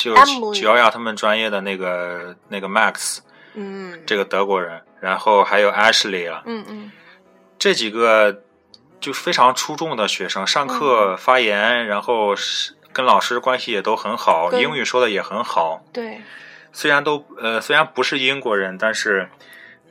[0.00, 3.18] 就 Emily 亚他们专业的那个那个 Max
[3.54, 6.92] 嗯这个德国人，然后还有 Ashley 啊，嗯嗯
[7.58, 8.42] 这几个
[8.98, 15.84] 就非常出众的学生，上课发言，然后是跟老师关系也都很好，英语说的也很好。
[15.92, 16.22] 对，
[16.72, 19.28] 虽然都呃虽然不是英国人，但是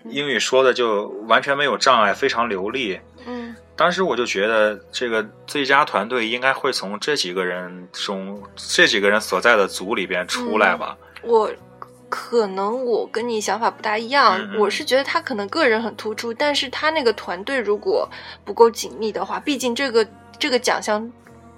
[0.05, 2.99] 英语说的就完全没有障碍，非常流利。
[3.27, 10.97] 嗯当时我就觉得，这个最佳团队应该会从这几个人中，这几个人所在的组里边出来吧。
[11.21, 11.49] 我
[12.09, 18.05] 可能我跟你想法不大一样，嗯嗯我是觉得他可能个人很突出，但是他那个团队如果
[18.43, 20.05] 不够紧密的话，毕竟这个
[20.37, 21.09] 这个奖项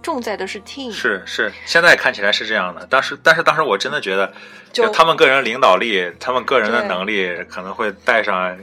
[0.03, 2.86] 重在的是 team，是是，现在看起来是这样的。
[2.86, 4.31] 当时，但是当时我真的觉得，
[4.71, 8.55] 就他们个人领导力，他们个人的能力可能会带上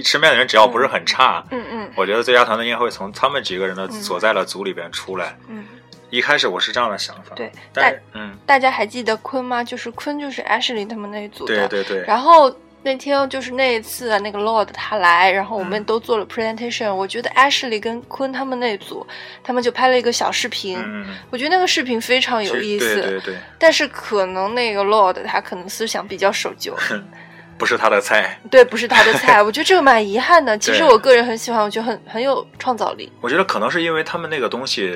[0.00, 1.90] 身边的人，只要不是很差，嗯嗯。
[1.96, 3.92] 我觉得最佳团队应该会从他们几个人的嗯。
[4.00, 5.36] 所在的组里边出来。
[5.48, 5.66] 嗯，
[6.10, 9.64] 一开始我是这样的想法，对，但是嗯，大家还记得坤吗？
[9.64, 15.84] 就是坤就是 Ashley 他们那一组的，对对对，然后那天就是那一次啊那个 Lord 他来，然后我们嗯。
[15.84, 19.06] 都做了 presentation、我觉得 Ashley 跟坤他们那组，
[19.44, 20.76] 他们就拍了一个小视频。
[20.78, 26.76] 嗯，嗯我觉得那个视频非常有意思，对对对，但是可能那个 Lord 他可能思想比较守旧，
[27.58, 28.38] 不是他的菜。
[28.50, 29.40] 对，不是他的菜。
[29.44, 30.56] 我觉得这个蛮遗憾的。
[30.58, 34.92] 其实我个人很喜欢，我觉得很很有创造力，我觉得可能是因为他们那个东西，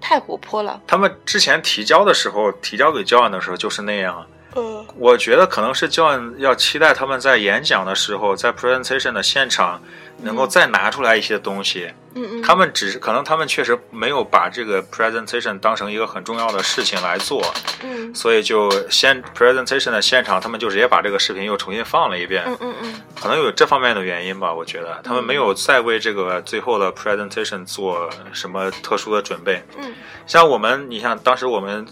[0.00, 0.80] 太活泼了。
[0.86, 4.24] 他们之前提交的时候，提交给教案的时候就是那样。
[4.54, 9.82] 呃，我觉得可能是教案要期待他们在演讲的时候，在 presentation 的现场
[10.24, 11.90] 能够再拿出来一些东西。
[12.16, 17.42] 嗯嗯，他们只是可能他们确实没有把这个 presentation 当成一个很重要的事情来做，
[17.82, 22.44] 嗯所以就先 presentation 的现场，他们就直接把这个视频又重新放了一遍。
[22.46, 29.60] 嗯嗯嗯可能有这方面的原因吧，我觉得他们没有再为这个最后的 presentation 做什么特殊的准备。
[29.76, 29.92] 嗯
[30.26, 31.84] 像我们，你像当时我们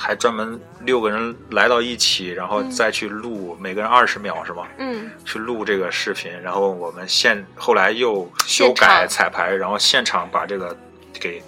[0.00, 4.64] 还专门六个人来到一起，然后再去录，每个人二十秒是吗？
[4.78, 10.76] 嗯去录这个视频，然后我们现后来又修改彩排，然后现场把这个
[11.14, 11.42] 给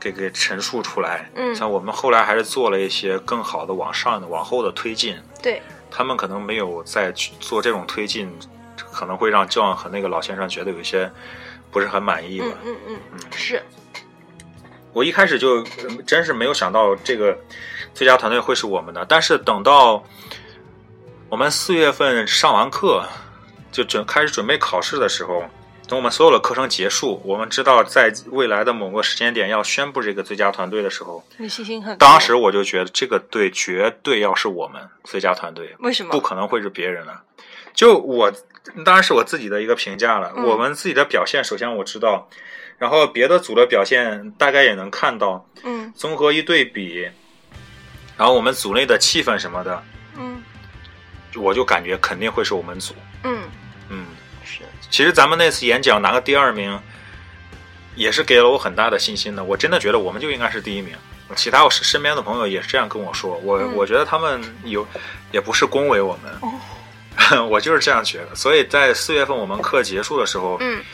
[0.00, 1.30] 给给陈述出来。
[1.34, 5.18] 嗯像我们后来还是做了一些更好的往上的、往后的推进。
[5.42, 8.32] 对，他们可能没有再去做这种推进，
[8.90, 11.12] 可能会让 John 和那个老先生觉得有一些
[11.70, 12.46] 不是很满意吧。
[12.64, 13.62] 嗯嗯嗯，是，
[14.94, 17.36] 我一开始就呃真是没有想到这个
[17.92, 20.02] 最佳团队会是我们的，但是等到
[21.28, 23.04] 我们四月份上完课，
[23.72, 25.42] 就准开始准备考试的时候，
[25.88, 31.98] 等我们所有的课程结束，我们知道在未来的某个时间点要宣布这个最佳团队的时候，你信心很。
[31.98, 36.10] 当时我就觉得这个队绝对要是我们最佳团队，为什么？
[36.12, 37.12] 不可能会是别人呢。
[37.74, 38.32] 就我
[38.84, 40.32] 当然是我自己的一个评价了。
[40.36, 42.28] 嗯我们自己的表现，首先我知道，
[42.78, 47.08] 然后别的组的表现大概也能看到，嗯综合一对比，
[48.16, 49.82] 然后我们组内的气氛什么的，
[50.16, 50.42] 嗯
[51.36, 52.94] 我就感觉肯定会是我们组。
[53.24, 53.42] 嗯，
[53.88, 54.06] 嗯，
[54.44, 54.60] 是，
[54.90, 56.78] 其实咱们那次演讲拿个第二名，
[57.96, 59.42] 也是给了我很大的信心的。
[59.42, 60.94] 我真的觉得我们就应该是第一名。
[61.34, 64.86] 其他我身边的朋友也是这样跟我说，我、嗯我觉得他们有
[65.32, 66.32] 也不是恭维我们，
[67.32, 68.34] 哦 我就是这样觉得。
[68.34, 70.84] 所以在四月份我们课结束的时候，嗯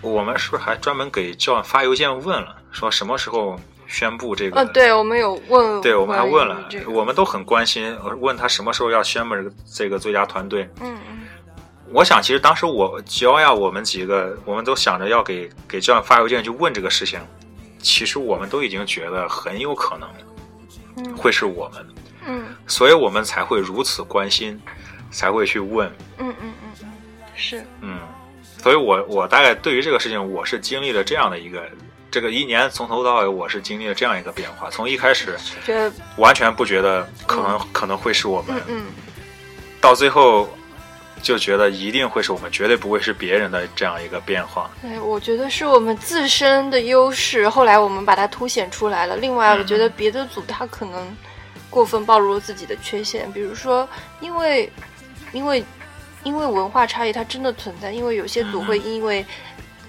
[0.00, 4.60] 我们是不是还专门给教发邮件问了，说什么时候宣布这个？
[4.60, 6.64] 哦，对，我们有问，对，我们还问了。
[6.68, 10.68] 这，个，我们都很关心，问他什么时候要宣布这个这个最佳团队。
[10.80, 11.18] 嗯嗯。
[11.90, 17.18] 我想，其实当时我焦呀，我们几个，我们都想着要给给教练发邮件去问这个事情。
[17.80, 20.08] 其实我们都已经觉得很有可能
[20.96, 21.16] 嗯。
[21.16, 21.86] 会是我们，
[22.26, 22.44] 嗯。
[22.66, 24.60] 所以我们才会如此关心，
[25.10, 25.88] 才会去问。
[26.18, 26.88] 嗯嗯嗯嗯，
[27.34, 27.98] 是，嗯，
[28.62, 31.62] 所以我我大概对于这个事情，我是经历了这样的一个，
[32.10, 34.68] 这个一年从头到尾，我是经历了这样一个变化。
[34.70, 35.36] 从一开始
[36.16, 38.86] 完全不觉得可能、可能会是我们，嗯嗯
[39.80, 40.48] 到最后
[41.22, 44.70] 就觉得一定会是我们，绝对不会是别人的这样一个变化。
[44.82, 49.16] 对，我觉得是我们自身的优势，后来我们把它凸显出来了。
[49.16, 51.16] 另外，嗯我觉得别的组他可能
[51.70, 53.88] 过分暴露了自己的缺陷，比如说，
[54.20, 54.70] 因为
[55.32, 55.62] 因为
[56.28, 59.24] 因为文化差异它真的存在，因为有些组嗯会因为。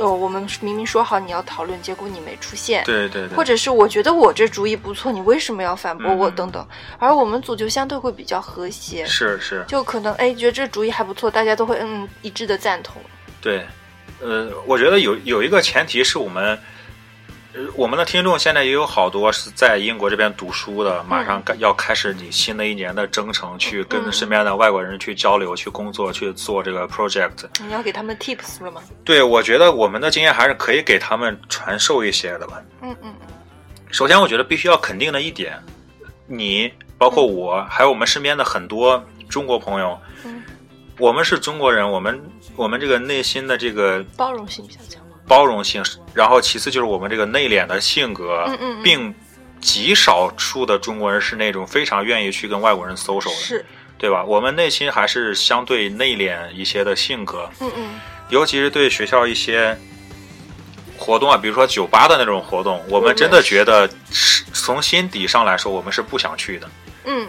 [0.01, 6.65] 哦，我们明明说好你要讨论，结果你没出现，对对对，或者是我觉得我这主意不错，你为什么要反驳我嗯等等。
[6.97, 13.01] 而我们组就相对会比较和谐，是是，就可能哎觉得这主意还不错，大家都会嗯一致的赞同。
[13.41, 13.67] 对，
[14.21, 16.57] 呃，我觉得有有一个前提是我们，
[17.51, 27.47] 呃，我们的听众现在也有好多是在英国这边读书的，马上要开始你新的一年的征程，去跟嗯身边的外国人去交流、去工作、去做这个 project。
[27.65, 28.79] 你要给他们 tips 了吗？
[29.03, 32.61] 对，我觉得我们的经验还是可以给他们传授一些的吧。
[32.83, 33.27] 嗯嗯嗯
[33.89, 35.59] 首先，我觉得必须要肯定的一点，
[36.27, 40.43] 你包括我，还有我们身边的很多中国朋友，嗯，
[40.99, 42.21] 我们是中国人，我们
[42.55, 45.01] 我们这个内心的这个包容性比较强。
[45.29, 45.81] 包容性，
[46.13, 49.15] 然后其次就是我们这个内敛的性格，嗯嗯嗯并
[49.61, 53.35] 极少数的中国人是那种非常愿意去跟外国人 social 的。
[53.35, 53.65] 是，
[53.97, 54.23] 对吧？
[54.25, 59.77] 我们内心还是相对内敛一些的性格，嗯嗯尤其是对学校一些
[60.97, 66.69] 活动啊，比如说酒吧的那种活动，我们真的觉得是从心底上来说，我们是不想去的。
[67.05, 67.27] 嗯，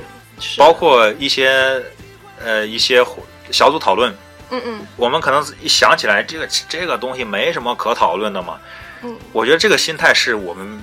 [0.56, 1.82] 包括一些
[2.38, 4.14] 呃一些活小组讨论，
[4.50, 8.58] 嗯嗯我们可能一想起来这个这个东西没什么可讨论的嘛。
[9.02, 10.80] 嗯我觉得这个心态是我们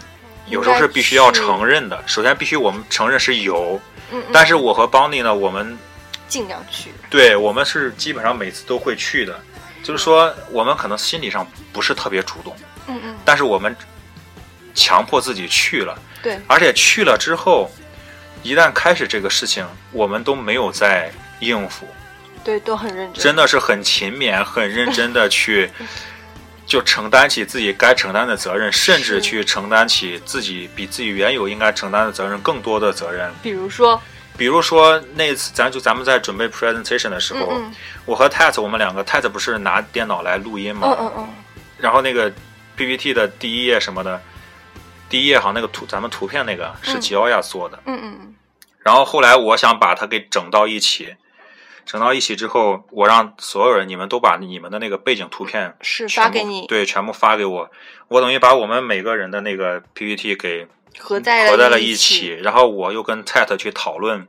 [0.48, 2.02] 有时候是必须要承认的。
[2.06, 3.80] 首先，必须我们承认是有，
[4.12, 5.78] 嗯嗯，但是我和邦尼呢，我们
[6.28, 6.92] 尽量去。
[7.10, 9.40] 对我们是基本上每次都会去的。
[9.84, 12.54] 就是说，我们可能心理上不是特别主动，
[12.88, 13.74] 嗯嗯，但是我们
[14.74, 17.72] 强迫自己去了，对，而且去了之后，
[18.44, 21.88] 一旦开始这个事情，我们都没有在应付，
[22.48, 23.22] 对，都很认真。
[23.22, 25.70] 真的是很勤勉、很认真的去，
[26.66, 33.30] 就承担起自己该承担的责任，甚至去承担起自己比自己原有应该承担的责任更多的责任。
[33.44, 34.02] 比如说，
[34.38, 37.70] 比如说那次，咱就咱们在准备 presentation 的时候，嗯
[38.06, 41.28] 我和 Tat 我们两个，Tat 不是拿电脑来录音嗯嘛，嗯嗯。
[41.78, 42.32] 然后那个
[42.78, 44.22] PPT 的第一页什么的，
[45.10, 47.02] 第一页好像那个图咱们图片那个是嗯。
[47.02, 48.34] 吉奥亚做的，嗯嗯。
[48.80, 51.14] 然后后来我想把它给整到一起，
[51.88, 57.72] 整到一起之后，我让所有人你们都把你们的那个背景图片是发给你，对，全部发给我，
[58.10, 60.68] 我等于把我们每个人的那个 PPT 给
[61.00, 62.38] 合在合在了一起，。
[62.44, 64.28] 然后我又跟 Tat 去讨论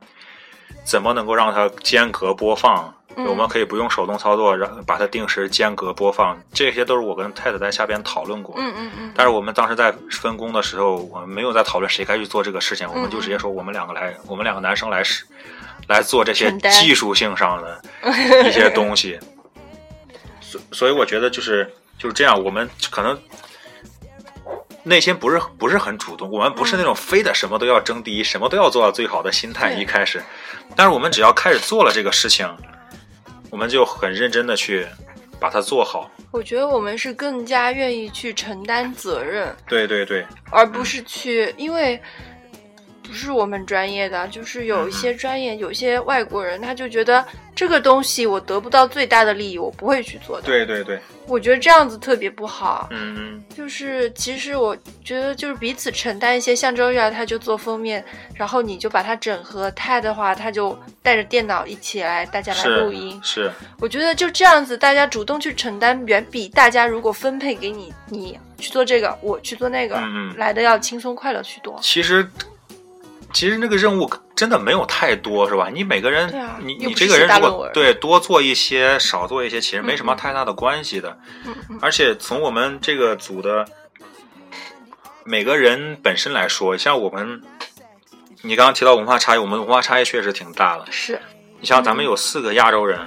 [0.83, 2.95] 怎么能够让它间隔播放。
[3.15, 8.55] 嗯我们可以不用手动操作，让把它定时间隔播放，这些都是我跟 Tat 在下边讨论过。
[8.57, 15.25] 嗯嗯嗯，但是我们当时在分工的时候，我们没有在讨论谁该去做这个事情，我们就直接说我们两个来，我们两个男生来使
[15.89, 17.81] 来做这些技术性上的
[18.47, 19.19] 一些东西。
[20.39, 23.19] 所所以我觉得就是就是这样，我们可能
[24.83, 30.23] 内心不是不是很主动，我们不是那种非得什么都要争第一，什么都要做到最好的心态一开始，
[30.75, 32.49] 但是我们只要开始做了这个事情，
[33.51, 34.87] 我们就很认真的去
[35.39, 36.09] 把它做好。
[36.31, 42.01] 我觉得我们是更加愿意去承担责任，对对对，而不是去，因为
[43.09, 52.87] 不是我们专业的，就是有一些专业，有些外国人他就觉得这个东西我得不到最大的利益，我不会去做的。，对对对，我觉得这样子特别不好。
[52.91, 53.43] 嗯嗯。
[53.49, 59.69] 就是其实我觉得就是彼此承担一些，像周月他就做封面，然后你就把它整合。
[59.71, 63.19] 泰的话，他就带着电脑一起来，大家来录音。
[63.23, 71.79] 是，我觉得就这样子，大家主动去承担，远比大家如果分配给你，你去做这个，我去做那个，嗯嗯来的要轻松快乐许多。
[71.81, 72.27] 其实
[73.33, 75.69] 其实那个任务真的没有太多，是吧？
[75.71, 81.17] 你每个人，啊你你这个人如果对多做一些，少做一些，其实没什么太大的关系的。
[81.45, 83.65] 嗯嗯而且从我们这个组的
[85.23, 87.41] 每个人本身来说，像我们，
[88.41, 90.85] 你刚刚提到文化差异，我们文化差异确实挺大的。
[90.91, 91.21] 是，
[91.59, 92.99] 你像咱们有四个亚洲人，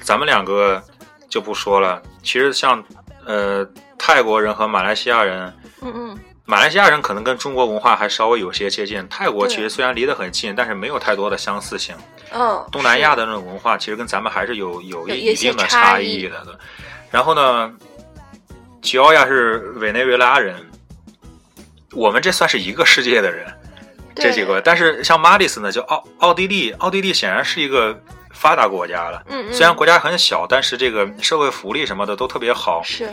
[0.00, 0.82] 咱们两个
[1.28, 2.00] 就不说了。
[2.22, 2.84] 其实像
[3.24, 3.66] 呃
[3.98, 5.52] 泰国人和马来西亚人，
[5.82, 11.94] 嗯嗯，马来西亚人可能跟中国文化还稍微有些接近，泰国其实虽然离得很近，但是没有太多的相似性。
[12.32, 16.44] 嗯，东南亚的，那种文化其实跟咱们还是有有一一定的差差异的。
[16.44, 16.54] 对
[17.10, 17.72] 然后呢，
[18.80, 20.54] 吉奥亚是委内瑞拉人，
[21.92, 23.46] 我们这算是一个世界的人，
[24.14, 24.60] 这几个。
[24.60, 27.98] 但是像马里斯呢，就奥奥地利，奥地利显然是一个
[28.30, 29.20] 发达国家了。
[29.28, 33.12] 嗯嗯，虽然国家很小，但是这个社会福利什么的都特别好，是，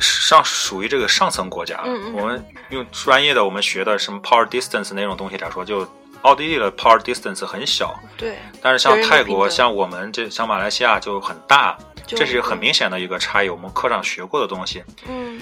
[0.00, 1.80] 上属于这个上层国家。
[1.84, 5.86] 嗯嗯我们用专业的我们学的什么 power distance 那种东西来说，就
[6.22, 11.76] 奥地利的 power distance 很小，对，但是像泰国、像我们这像马来西亚就很大，
[12.06, 13.48] 这是很明显的一个差异。
[13.48, 15.40] 我们课上学过的东西，嗯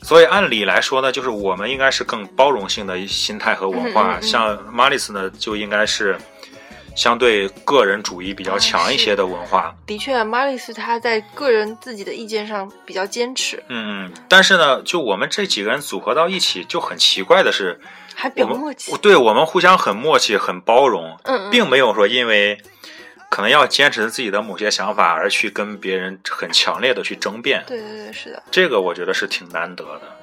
[0.00, 4.14] 所以按理来说呢，就是我们应该是更包容性的心态和文化。
[4.14, 6.16] 嗯嗯嗯像马里斯呢，就应该是
[6.98, 9.72] 相对个人主义比较强一些的文化。
[9.86, 17.78] 的确，马里斯他在个人自己的意见上比较坚持，嗯嗯，但是呢，就我们这几个人组合到一起，就很奇怪的是，
[18.16, 18.96] 还比较默契。
[18.98, 22.58] 对我们互相很默契、很包容，嗯嗯，并没有说因为
[23.30, 27.62] 可能要坚持自己的某些想法而去跟别人很强烈的去争辩。
[27.68, 28.42] 对对对，是的。
[28.50, 30.17] 这个我觉得是挺难得的。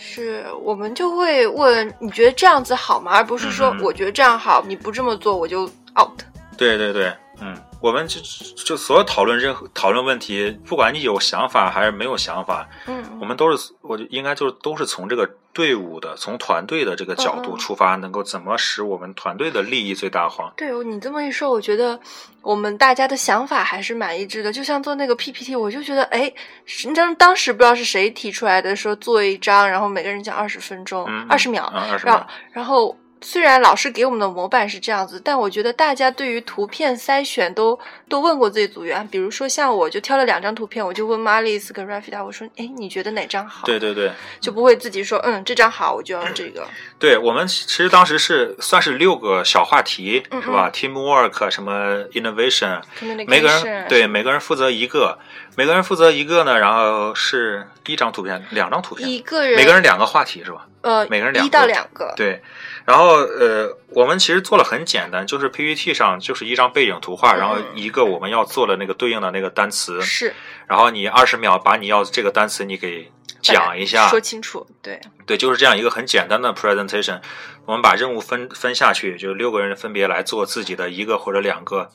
[0.00, 3.12] 是我们就会问你觉得这样子好吗？
[3.12, 5.64] 而不是说我觉得这样好，你不这么做我就
[5.98, 6.20] out。
[6.56, 8.20] 对对对，嗯，我们就
[8.64, 20.52] 就所有讨论任何讨论问题，不管你有想法还是没有想法，嗯，我们都是我就应该就是都是从这个队伍的、从团队的这个角度出发，能够怎么使我们团队的利益最大化。
[20.56, 21.98] 对你这么一说，我觉得
[22.42, 24.52] 我们大家的想法还是蛮一致的。
[24.52, 26.32] 就像做那个 PPT，我就觉得，哎，
[26.64, 43.66] 是当当时不知道是谁提出来的，说做一张，然后每个人讲二十分钟，嗯，二十秒，嗯，二十然后秒，然后虽然老师给我们的模板是这样子，但我觉得大家对于图片筛选都都问过自己组员，比如说像我就挑了两张图片，我就问 Marlies 跟 Rafida，我说，哎，你觉得哪张好？
[43.66, 46.66] 对对对，就不会自己说，嗯，这张好，我就要用这个。
[46.98, 55.18] 对我们其实当时是算是六个小话题，嗯是吧？Teamwork 什么 Innovation，Communication 每个人对每个人负责一个，
[55.56, 60.66] 每个人负责一个呢，然后是一张图片，两张图片，一个人每个人两个话题是吧？
[60.88, 62.40] 呃，每个人两一到个两个，对，
[62.86, 70.34] 然后呃，我们其实做了很简单，就是 PPT 上就是一张背景图画，嗯然后一个我们要做的那个对应的那个单词，是
[70.66, 73.12] 然后你二十秒把你要这个单词你给
[73.42, 77.20] 讲一下，说清楚，对，对，就是这样一个很简单的 presentation。
[77.66, 81.90] 我们把任务分分下去，就六个人分别来做自己的一个或者两个。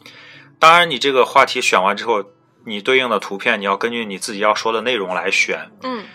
[0.60, 2.24] 当然，你这个话题选完之后，
[2.66, 5.72] 你对应的图片你要根据你自己要说的内容来选。
[5.82, 6.06] 嗯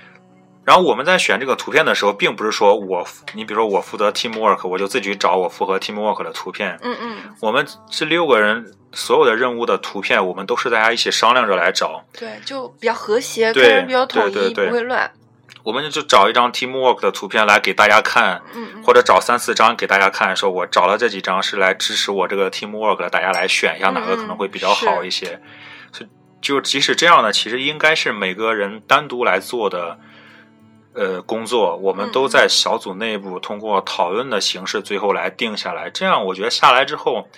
[0.69, 3.03] 然后我们在选这个图片的时候，并不是说我，
[3.33, 6.79] 你比如说我负责 teamwork，我就自己找我符合 teamwork 的图片。
[6.83, 12.05] 嗯嗯，我们这六个人所有的任务的图片，我们都是大家一起商量着来找。
[12.13, 15.11] 对，就比较和谐，对个人比较统一，对对对不会乱。
[15.63, 18.43] 我们就找一张 teamwork 的图片来给大家看，
[18.85, 25.41] 或者找三四张给大家看，说我找了这几张是来支持我这个 teamwork 的，大家来选一下哪个可能会比较好一些。
[25.93, 26.11] 所以
[26.43, 29.99] 就即使这样呢，其实应该是每个人单独来做的。
[30.99, 35.89] 呃，工作我们都在小组内部通过讨论的形式，最后来定下来。
[35.89, 37.29] 这样我觉得下来之后，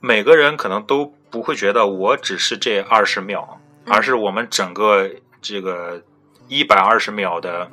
[0.00, 5.10] 每个人可能都不会觉得我只是这二十秒，嗯而是我们整个
[5.42, 6.02] 这个
[6.48, 7.70] 一百二十秒的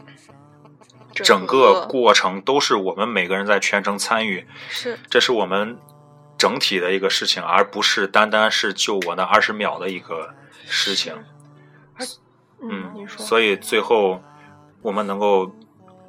[1.14, 5.00] 整个过程都是我们每个人在全程参与，是。
[5.10, 5.78] 这是我们
[6.38, 10.34] 整体的一个事情，而不是单单是就我那二十秒的一个
[10.66, 11.14] 事情。
[12.62, 14.22] 嗯，你说，所以最后
[14.86, 15.52] 我们能够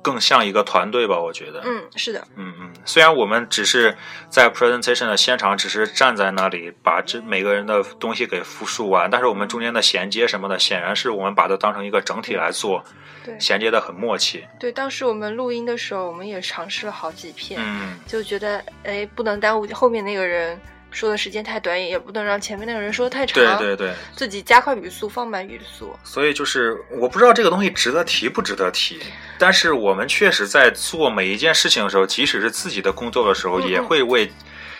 [0.03, 1.62] 更像一个团队吧，我觉得。
[1.64, 3.97] 嗯，是的，嗯嗯，虽然我们只是
[4.29, 12.85] 在 presentation 的现场，只是站在那里把这每个人的东西给复述完，但是我们中间的衔接什么的，显然是我们把它当成一个整体来做，
[13.24, 14.45] 对衔接的很默契。
[14.61, 14.70] 对。
[14.70, 20.61] 当时我们录音的时候，我们也尝试了好几遍，嗯，就觉得哎，不能耽误后面那个人
[20.97, 23.59] 说的时间太短，也不能让前面那个人说的太长。
[23.59, 25.94] 对对对，自己加快语速，放慢语速。
[26.03, 28.99] 所以就是我不知道这个东西值得提不值得提，
[29.36, 34.32] 但是我们确实在做每一件事情的时候，即使是自己的工作的时候，嗯嗯也会为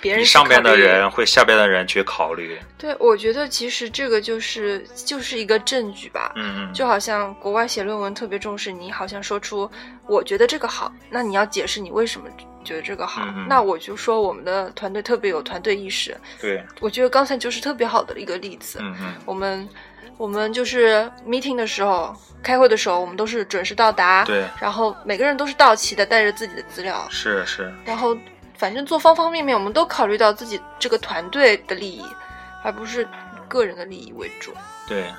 [0.07, 2.57] 别人上边的人、会下边的人去考虑。
[2.79, 6.33] 对，我觉得其实这个就是就是一个证据吧。
[6.37, 9.69] 嗯嗯，就好像国外写论文特别重视，你好像说出
[10.07, 12.29] 我觉得这个好，那你要解释你为什么
[12.63, 13.23] 觉得这个好。
[13.25, 18.79] 嗯嗯那我就说我们的团队特别有团队意识，对，我觉得刚才就是特别好的一个例子。
[18.81, 19.69] 嗯嗯我们
[20.17, 28.17] 我们就是 meeting 的时候，开会的时候，我们都是准时到达，对，然后每个人都是到齐的，带着自己的资料，是是，然后
[28.59, 32.05] 反正做方方面面，我们都考虑到自己这个团队的利益，
[32.65, 33.07] 而不是
[33.49, 34.53] 个人的利益为主。
[34.89, 35.13] 对，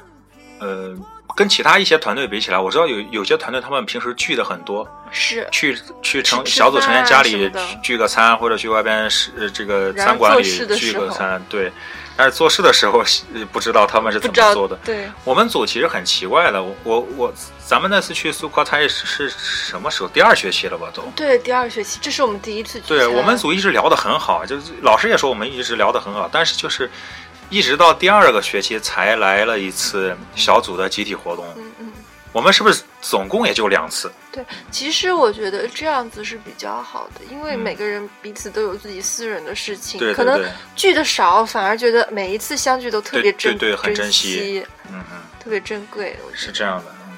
[0.60, 0.96] 呃，
[1.36, 7.52] 跟其他一些团队比起来，我知道有有些团队他们平时聚的很多，是，去去成小组成员家里
[7.84, 10.44] 聚个餐，或者去外边是呃这个餐馆里
[10.76, 11.72] 聚个餐，对。
[12.18, 13.04] 但是做事的时候
[13.34, 14.76] 呃不知道他们是怎么做的。
[14.84, 20.10] 对，我们组其实很奇怪的，我我我，咱们那次去苏夸泰是什么时候？
[20.10, 21.04] 第二学期了吧都。
[21.16, 26.90] 对，第二学期，这是我们第一次去对我们组一直聊得很好，就是老师也说我们一直聊得很好，但是就是
[27.50, 31.46] 一直到第二个学期才来了一次小组的集体活动。
[31.56, 31.94] 嗯嗯，
[32.34, 34.12] 我们是不是总共也就两次？
[34.32, 46.16] 对，其实我觉得这样子是比较好的，因为嗯每个人彼此都有自己私人的事情，可能对对对，聚的少，反而觉得每一次相聚都特别对珍对对很珍珍惜嗯嗯，特别珍贵。
[46.34, 46.96] 是这样的。
[47.08, 47.18] 嗯，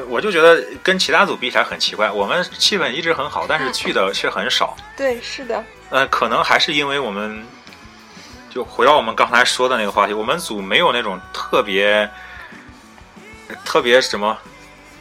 [0.00, 4.76] 呃，我就觉得跟其他组比起来很奇怪，我们气氛一直很好，但是聚的却很少。
[4.96, 7.44] 对，是的，呃，可能还是因为我们，
[8.48, 12.08] 就回到我们刚才说的那个话题，我们组没有那种特别
[13.64, 14.36] 特别什么，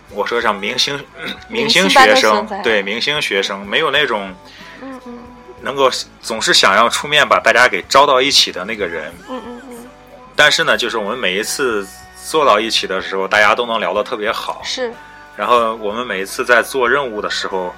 [0.09, 1.03] 我说像明星
[1.49, 4.33] 明星学生对明星学生，没有那种
[4.81, 5.19] 嗯嗯
[5.61, 5.89] 能够
[6.21, 9.11] 总是想要出面把大家给招到一起的那个人。
[9.27, 9.85] 嗯嗯嗯，
[10.35, 11.87] 但是呢，就是我们每一次
[12.27, 14.61] 坐到一起的时候，大家都能聊得特别好。
[14.63, 14.93] 是，
[15.35, 17.73] 然后我们每一次在做任务的时候，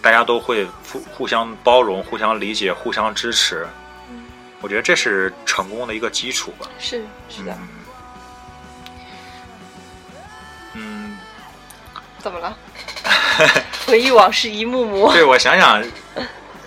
[0.00, 3.66] 大家都会互互相包容、互相理解、互相支持。
[4.10, 4.22] 嗯
[4.60, 6.68] 我觉得这是成功的一个基础吧。
[6.78, 7.58] 是是的，
[12.22, 12.56] 怎么了？
[13.86, 15.10] 回忆往事一幕幕。
[15.12, 15.82] 对，我想想，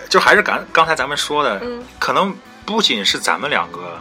[0.10, 2.36] 就还是刚刚才咱们说的，嗯可能
[2.66, 4.00] 不仅是咱们两个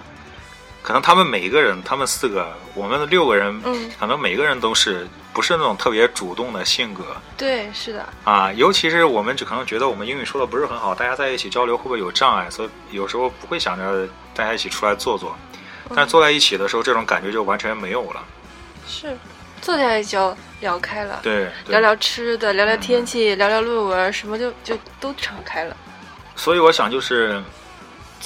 [0.83, 7.05] 可能他们每一个人，他们四个，我们的六个人，嗯，可能每个人都是不是那种特别主动的性格
[7.37, 8.53] 对，是的，啊。
[8.53, 15.37] 尤其是我们只可能觉得我们英语说的不是很好，大家在一起交流会不会有障碍，所以有时候不会想着大家一起出来坐坐。
[15.95, 18.25] 但是坐在一起的时候，这种感觉就完全没有了。
[18.87, 19.17] 是
[19.65, 25.75] 坐下来就聊开了，对，对聊聊吃的，聊聊天气，聊聊论文，什么就就都敞开了。
[26.37, 27.43] 所以我想就是。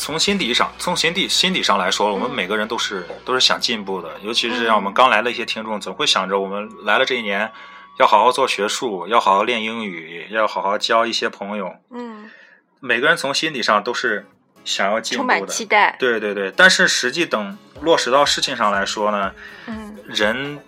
[0.00, 4.08] 从心底上，从心底心底上来说，我们每个人都是、都是想进步的。
[4.22, 7.50] 尤其是像我们刚来的一些听众，总会想着我们来了这一年，
[7.98, 11.74] 要好好做学术，要好好练英语，要好好交一些朋友。
[11.90, 12.30] 嗯，
[12.78, 14.24] 每个人从心底上都是
[14.64, 15.96] 想要进充步的，满期待。
[15.98, 16.52] 对对对。
[16.56, 19.32] 但是实际等落实到事情上来说呢，
[19.66, 20.60] 嗯，人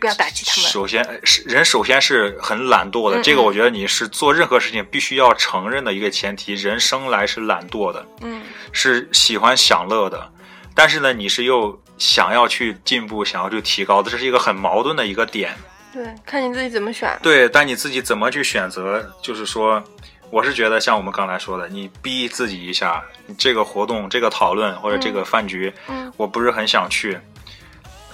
[0.00, 0.70] 不要打击他们。
[0.70, 6.54] 首先是人首先是很懒惰的，嗯这个我觉得你是做任何事情必须要承认的一个前提。
[6.54, 8.04] 人生来是懒惰的。
[8.22, 8.42] 嗯
[8.72, 10.32] 是喜欢享乐的，
[10.74, 15.54] 但是呢，你是又想要去进步、想要去提高的，这是一个很矛盾的一个点。
[15.92, 17.18] 对，看你自己怎么选。
[17.22, 19.04] 对，但你自己怎么去选择？
[19.20, 19.82] 就是说，
[20.30, 27.18] 我是觉得像我们刚才说的，你逼自己一下，你这个活动、这个讨论或者这个饭局，嗯我不是很想去。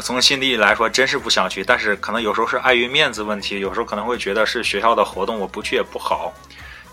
[0.00, 6.32] 从心底里来说，真是不想去，但是可能有时候是碍于面子问题，有时候可能会觉得是学校的活动，我不去也不好，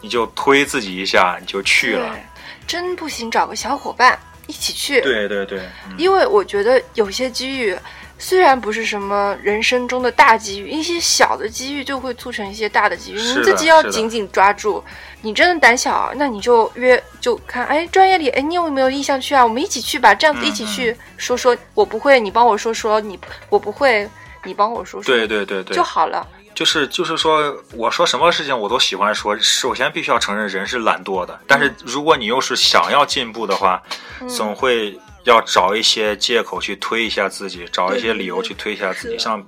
[0.01, 2.18] 你就推自己一下，你就去了。
[2.66, 5.01] 真不行，找个小伙伴一起去。
[5.01, 7.78] 对对对，嗯因为我觉得有些机遇，
[8.18, 14.84] 虽然不是什么人生中的大机遇，一些小的机遇就会促成一些大的机遇，你自己要紧紧抓住。
[15.22, 19.43] 你真的胆小，那你就约就看，哎，专业里，哎，你有没有意向去啊？
[19.43, 24.09] 我们一起去吧，这样子嗯一起去说说，我不会，你帮我说说，你我不会，
[24.43, 26.28] 你帮我说说，对对对对，就好了。
[26.53, 29.36] 就是就是说，我说什么事情我都喜欢说。
[29.39, 33.82] 首先必须要承认人是懒惰的，但是如果你又是想要进步的话，
[34.22, 39.17] 嗯总会要找一些借口去推一下自己，找一些理由去推一下自己。
[39.17, 39.43] 像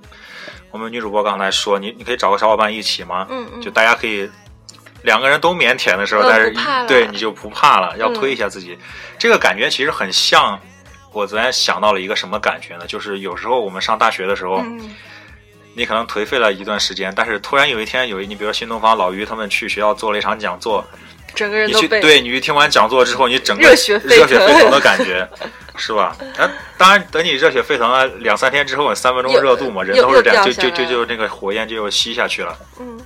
[0.70, 3.26] 我们女主播刚才说，你你可以找个小伙伴一起吗？
[3.30, 4.28] 嗯嗯就大家可以
[5.02, 8.78] 两个人都腼腆的时候，呃但是对你就不怕了，要嗯推一下自己。
[9.18, 10.58] 这个感觉其实很像。
[11.12, 12.84] 我昨天想到了一个什么感觉呢？
[12.86, 14.94] 就是有时候我们上大学的时候，嗯
[15.72, 20.84] 你可能颓废了一段时间，但是突然有一天有一你比如说新东方老于他们去学校做了一场讲座，
[21.36, 25.28] 整个人你都被去对你去听完讲座之后，你整个热血沸腾热血沸腾的感觉，
[25.76, 26.16] 是吧？
[26.38, 32.56] 啊，当然等你热血沸腾了两三天之后，三分钟热度嘛，人都是这样，就就就就那个火焰就又吸下去了。
[32.80, 32.98] 嗯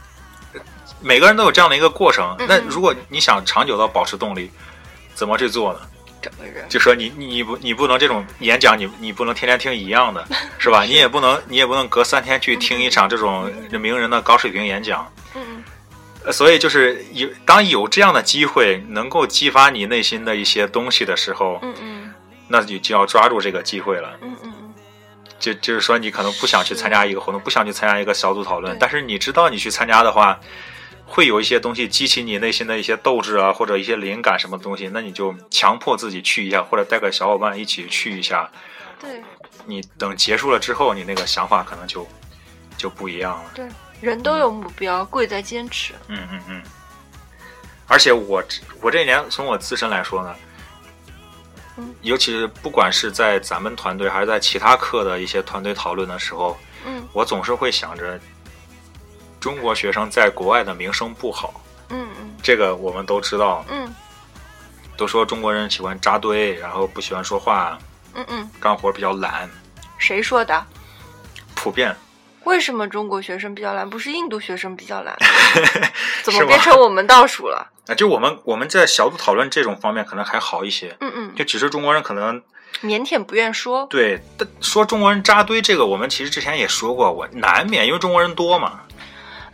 [1.03, 2.37] 每个人都有这样的一个过程。
[2.39, 4.51] 嗯嗯那如果你想长久的保持动力，
[5.15, 5.81] 怎么去做呢？
[6.21, 10.23] 整个人就说你你你不你不能这种演讲，你你不能天天听一样的，
[10.59, 10.83] 是吧？
[10.89, 15.11] 你也不能你也不能隔三天去听一场这种名人的高水平演讲。
[16.31, 22.15] 所以就是有当有这样的机会能够激发你内心的一些东西的时候，嗯嗯
[22.49, 24.19] 那你就要抓住这个机会了。
[24.21, 24.75] 嗯嗯嗯，
[25.39, 30.39] 就就是说，你可能不想去参加一个活动，不想去参加一个小组讨论，但是你知道你去参加的话，
[31.07, 38.51] 会有一些东西激起你内心的一些斗志啊，或者一些灵感什么东西，那你就强迫自己去一下，或者带个小伙伴一起去一下。
[39.01, 39.23] 对
[39.65, 42.07] 你等结束了之后，你那个想法可能就
[42.77, 43.51] 就不一样了。
[43.55, 43.65] 对，
[44.01, 45.95] 人都有目标，贵在坚持。
[46.09, 46.63] 嗯嗯嗯。
[47.87, 48.43] 而且我
[48.81, 50.35] 我这一年从我自身来说呢，
[51.77, 58.19] 嗯尤其是不管是在咱们团队还是在其他课的一些团队讨论的时候，嗯我总是会想着，
[59.41, 63.93] 中国学生在国外的名声不好，嗯嗯这个我们都知道，嗯
[64.97, 67.79] 都说中国人喜欢扎堆，然后不喜欢说话，
[68.15, 69.51] 嗯嗯，干活比较懒，
[69.99, 70.65] 谁说的？
[71.55, 71.97] 普遍。
[72.45, 73.89] 为什么中国学生比较懒？
[73.89, 75.17] 不是印度学生比较懒？
[76.25, 77.67] 怎么变成我们倒数了？
[77.87, 82.41] 啊，就我们我们在小组讨论这种方面可能还好一些，嗯嗯，就只是中国人可能
[82.83, 83.87] 腼腆不愿说。
[83.91, 88.81] 对但说中国人扎堆这个，我们其实之前也说过，我难免因为中国人多嘛。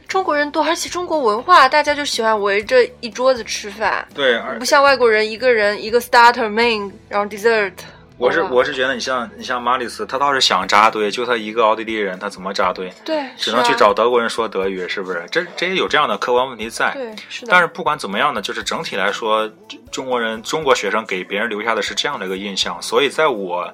[0.06, 7.72] 中国人多，而且中国文化，大家就喜欢围着一桌子吃饭，对，而不像外国人一个人一个 starter main，然后 dessert。
[8.18, 12.92] 我是我是觉得你像你像马里斯，他倒是想扎堆，就他一个奥地利人，他怎么扎堆？
[13.04, 13.74] 对，只能去。
[13.76, 15.26] 找德国人说德语，是不是？
[15.30, 16.92] 这这也有这样的客观问题在。
[16.94, 17.48] 对，是的。
[17.50, 19.46] 但是不管怎么样呢，就是整体来说，
[19.90, 22.80] 中国人、中国学生给别人留下的是这样的一个印象。
[22.80, 23.70] 所以，在我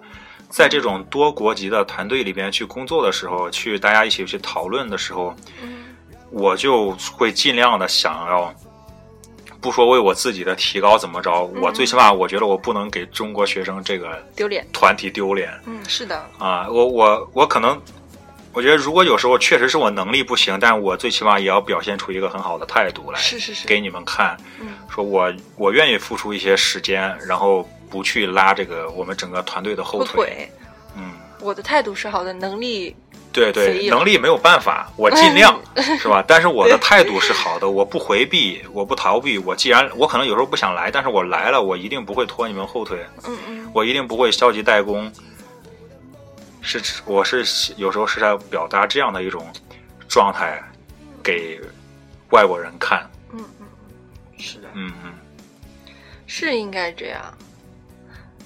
[0.49, 5.33] 在这种多国籍的团队里边去工作的时候，去大家一起去讨论的时候，
[5.63, 5.85] 嗯
[6.31, 8.53] 我就会尽量的想要，
[9.63, 14.67] 不说为我自己的提高怎么着，我最起码我觉得我不能给中国学生这个丢脸。
[14.73, 16.17] 团体丢脸嗯，是的。
[16.39, 16.69] 啊！
[16.69, 17.81] 我我我可能。
[18.55, 30.53] 我觉得，如果有时候确实是我能力不行，但我最起码也要表现出一个很好的态度来，是是是给你们看，嗯说我我愿意付出一些时间，然后不去拉这个我们整个团队的后后腿。
[30.95, 32.95] 嗯，我的态度是好的，能力
[33.33, 35.59] 对对，能力没有办法，我尽量
[35.99, 36.23] 是吧？
[36.27, 39.39] 但是我的态度是好的，我不回避，我不逃避。
[39.39, 45.11] 我既然我可能有时候不想来，但是我来了，我一定不会拖你们后腿，嗯嗯，我一定不会消极怠工。
[46.61, 47.45] 是，我是
[47.77, 49.45] 有时候是在表达这样的一种
[50.07, 50.63] 状态
[51.23, 51.61] 给
[52.31, 53.09] 外国人看。
[53.33, 53.67] 嗯嗯，
[54.39, 55.13] 是的，嗯嗯，
[56.27, 57.21] 是应该这样。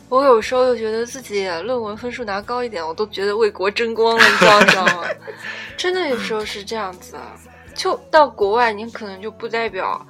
[0.09, 5.04] 我有时候又觉得自己论文分数拿高一点，我都觉得为国争光了，你知道知道吗？
[5.76, 7.34] 真的有时候是这样子啊。
[7.74, 10.04] 就到国外，你可能就不代表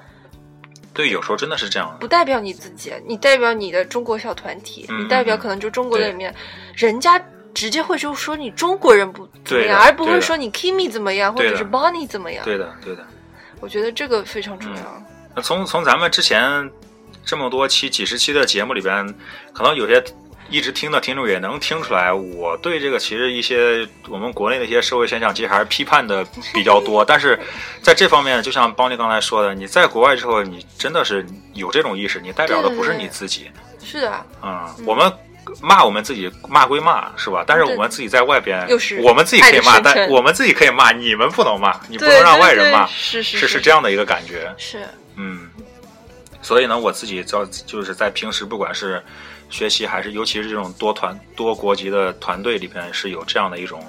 [0.94, 1.96] 对，有时候真的是这样的。
[1.98, 6.32] 不代表你自己，你代表你的中国小团体，嗯你代表可能就中国里面，
[6.74, 7.20] 人家
[7.54, 12.44] 直接会就说你中国人不怎么样，而不会说你 Kimi 怎么样，或者是 Bonnie 怎么样。
[12.44, 13.04] 对的，对的。
[13.60, 15.02] 我觉得这个非常重要。
[15.34, 16.70] 那从从咱们之前
[17.26, 19.14] 这么多期、几十期的节目里边，
[19.52, 20.02] 可能有些
[20.48, 26.24] 一直听的听众也能听出来，我对这个其实一些我们国内的一些社会现象，其实还是批判的
[26.54, 27.04] 比较多。
[27.04, 27.38] 但是
[27.82, 33.50] 在这方面，就像邦尼刚才说的，你在国外之后，你真的是有这种意识，你代表的不是你自己。
[33.84, 35.12] 是的，嗯，我们。
[35.62, 37.44] 骂我们自己，骂归骂，是吧？
[37.46, 38.66] 但是我们自己在外边，
[39.00, 44.52] 我们自己可以骂，但我们自己可以骂，你们不能骂，你不能让外人骂，是是是是这样的一个感觉。
[44.58, 44.80] 是，
[45.14, 45.48] 嗯，
[46.46, 49.02] 所以呢，我自己在就是在平时不管是
[49.50, 53.84] 学习还是尤其是这种多团多国籍的团队里边，是有这样的一种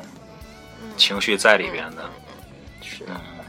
[0.98, 2.10] 情绪在里边的。
[2.82, 3.46] 是的，嗯，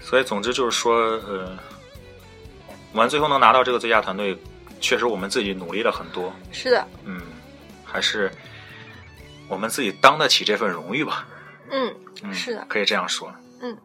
[0.00, 0.94] 所以总之就是说，
[1.26, 1.58] 呃，
[2.92, 4.38] 我们最后能拿到这个最佳团队，
[4.80, 6.32] 确实我们自己努力了很多。
[6.52, 7.20] 是的，嗯，
[7.84, 8.30] 还是
[9.48, 11.26] 我们自己当得起这份荣誉吧。
[11.68, 13.34] 嗯，嗯，是的，可以这样说。
[13.60, 13.76] 嗯，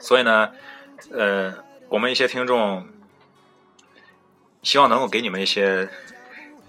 [0.00, 0.50] 所以呢，
[1.12, 1.54] 呃，
[1.88, 2.86] 我们一些听众
[4.62, 5.88] 希望能够给你们一些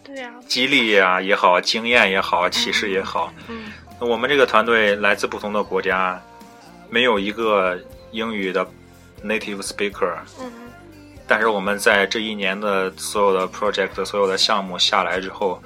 [0.03, 3.33] 对呀，激励呀、也好，经验也好，启示也好。
[3.47, 3.71] 嗯。
[3.99, 6.21] 那我们这个团队来自不同的国家，
[6.89, 7.79] 没有一个
[8.11, 8.65] 英语的
[9.23, 10.51] native speaker，嗯。
[11.27, 15.59] 但是我们在这一年的所有的 project、所有的项目下来之后，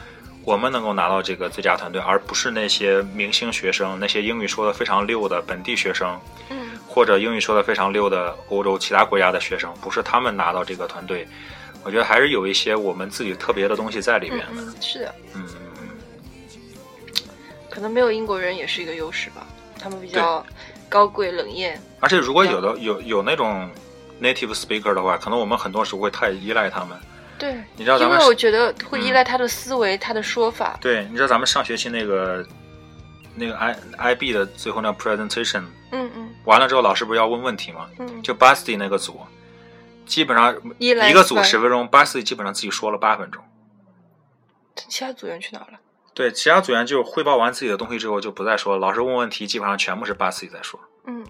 [0.46, 6.18] 我们能够拿到这个最佳团队，而不是那些明星学生、那些英语说的非常溜的本地学生，
[6.50, 6.59] 嗯
[7.00, 11.26] 或者英语说的非常溜的欧洲其他国家的学生，不是他们拿到这个团队。
[11.82, 14.62] 我觉得还是有一些我们自己特别的东西在里嗯面的。
[14.64, 15.46] 嗯，是的，嗯
[17.70, 19.48] 可能没有英国人也是一个优势吧，
[19.82, 20.46] 他们比较
[20.90, 21.82] 高贵冷艳。
[22.02, 23.70] 而且如果有的有有那种
[24.22, 27.00] native speaker 的话，可能我们很多时候会太依赖他们。
[27.38, 30.78] 对，你知道咱们因为我觉得会依嗯赖他的思维，他的说法。
[30.82, 32.46] 对，你知道咱们上学期那个
[33.36, 33.74] 那个 I
[34.14, 37.90] IB 的最后那 presentation 嗯嗯完了之后，老师不是要问问题吗？
[38.00, 39.20] 嗯，就 Basti 那个组，
[40.06, 43.44] 基本上一个组吧十分钟，Basti 基本上自己说了八分钟。
[44.76, 45.80] 其他组员去哪儿了？
[46.14, 50.80] 对，其他组员就汇报完自己的东西之后就不再说了，老师问问题基本上全部是巴斯蒂在说。
[51.06, 51.26] 嗯，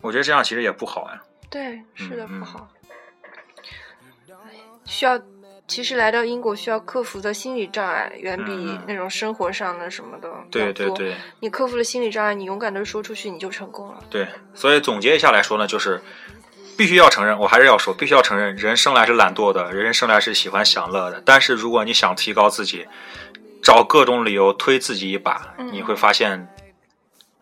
[0.00, 1.22] 我觉得这样其实也不好呀。
[1.50, 2.68] 对，是的，嗯不好。
[4.84, 5.18] 需要，
[5.68, 10.72] 其实来到英国需要克服的心理障碍，远比嗯那种生活上的什么的对。
[10.72, 14.02] 对对你克服了心理障碍，你勇敢的说出去，你就成功了。
[14.08, 16.00] 对，所以总结一下来说呢，就是
[16.76, 21.22] 必须要承认，我还是要说，必须要承认，人生来是懒惰的，人生来是喜欢享乐的。
[21.24, 22.86] 但是如果你想提高自己，
[23.62, 26.48] 找各种理由推自己一把，嗯你会发现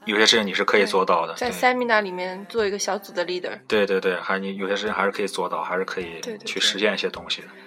[0.04, 1.34] 有些事情你是可以做到的。
[1.34, 7.48] 在对 seminar 里面做一个小组的 leader，对对对，还你有些事情还是可以做到，还是可以去实现一些东西的。
[7.48, 7.65] 对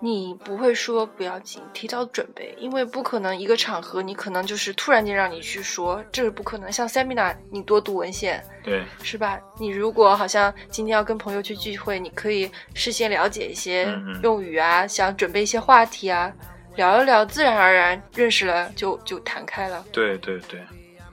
[0.00, 6.70] 你不会说不要紧，提早准备，因为不可能一个场合你可能就是突然间让你去说，这是不可能。
[6.70, 9.40] 像 seminar，你多读文献对是吧？
[9.58, 13.88] 你如果好像今天要跟朋友去聚会，你可以事先了解一些
[14.22, 16.32] 用语啊，想准备一些话题啊，
[16.76, 19.84] 聊一聊，自然而然认识了就就谈开了。
[19.92, 20.60] 对对对，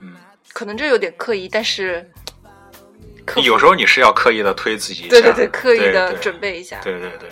[0.00, 0.16] 嗯，
[0.52, 2.08] 可能这有点刻意，但是
[3.44, 6.80] 有时候你是要刻意的推自己一下，对对对，刻意的对对准备一下。
[6.82, 7.28] 对对对，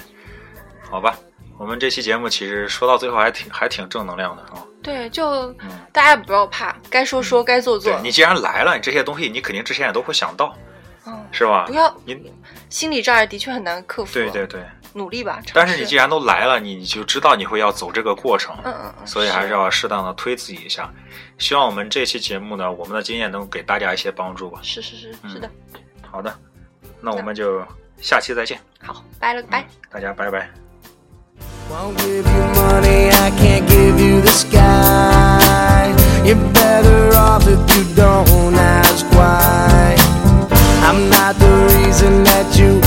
[0.90, 1.16] 好吧，
[1.58, 4.64] 我们这期节目其实说到最后还挺还挺正能量的啊。
[4.82, 8.02] 对，就嗯大家不要怕，该说说，该做做对。
[8.02, 10.56] 你既然来了，你这些东西你肯定之前也都会想到，
[11.04, 11.64] 嗯，是吧？
[11.66, 12.32] 不要你
[12.70, 14.14] 心理障碍的确很难克服。
[14.14, 14.62] 对对对，
[14.94, 15.40] 努力吧。
[15.52, 20.90] 但是你既然都来了，你你就知道你会要走这个过程，嗯嗯嗯，所以还是要适当的推自己一下。
[21.38, 24.60] 希望我们这期节目呢，我们的经验能给大家一些帮助吧。
[24.62, 25.50] 是是是嗯是的。
[26.10, 26.32] 好的，
[27.00, 27.62] 那我们就
[28.00, 29.66] 下期再见，好，拜了拜。
[29.90, 30.67] 大家拜拜。
[31.70, 35.94] Won't give you money, I can't give you the sky.
[36.24, 39.94] You're better off if you don't ask why.
[40.88, 42.80] I'm not the reason that you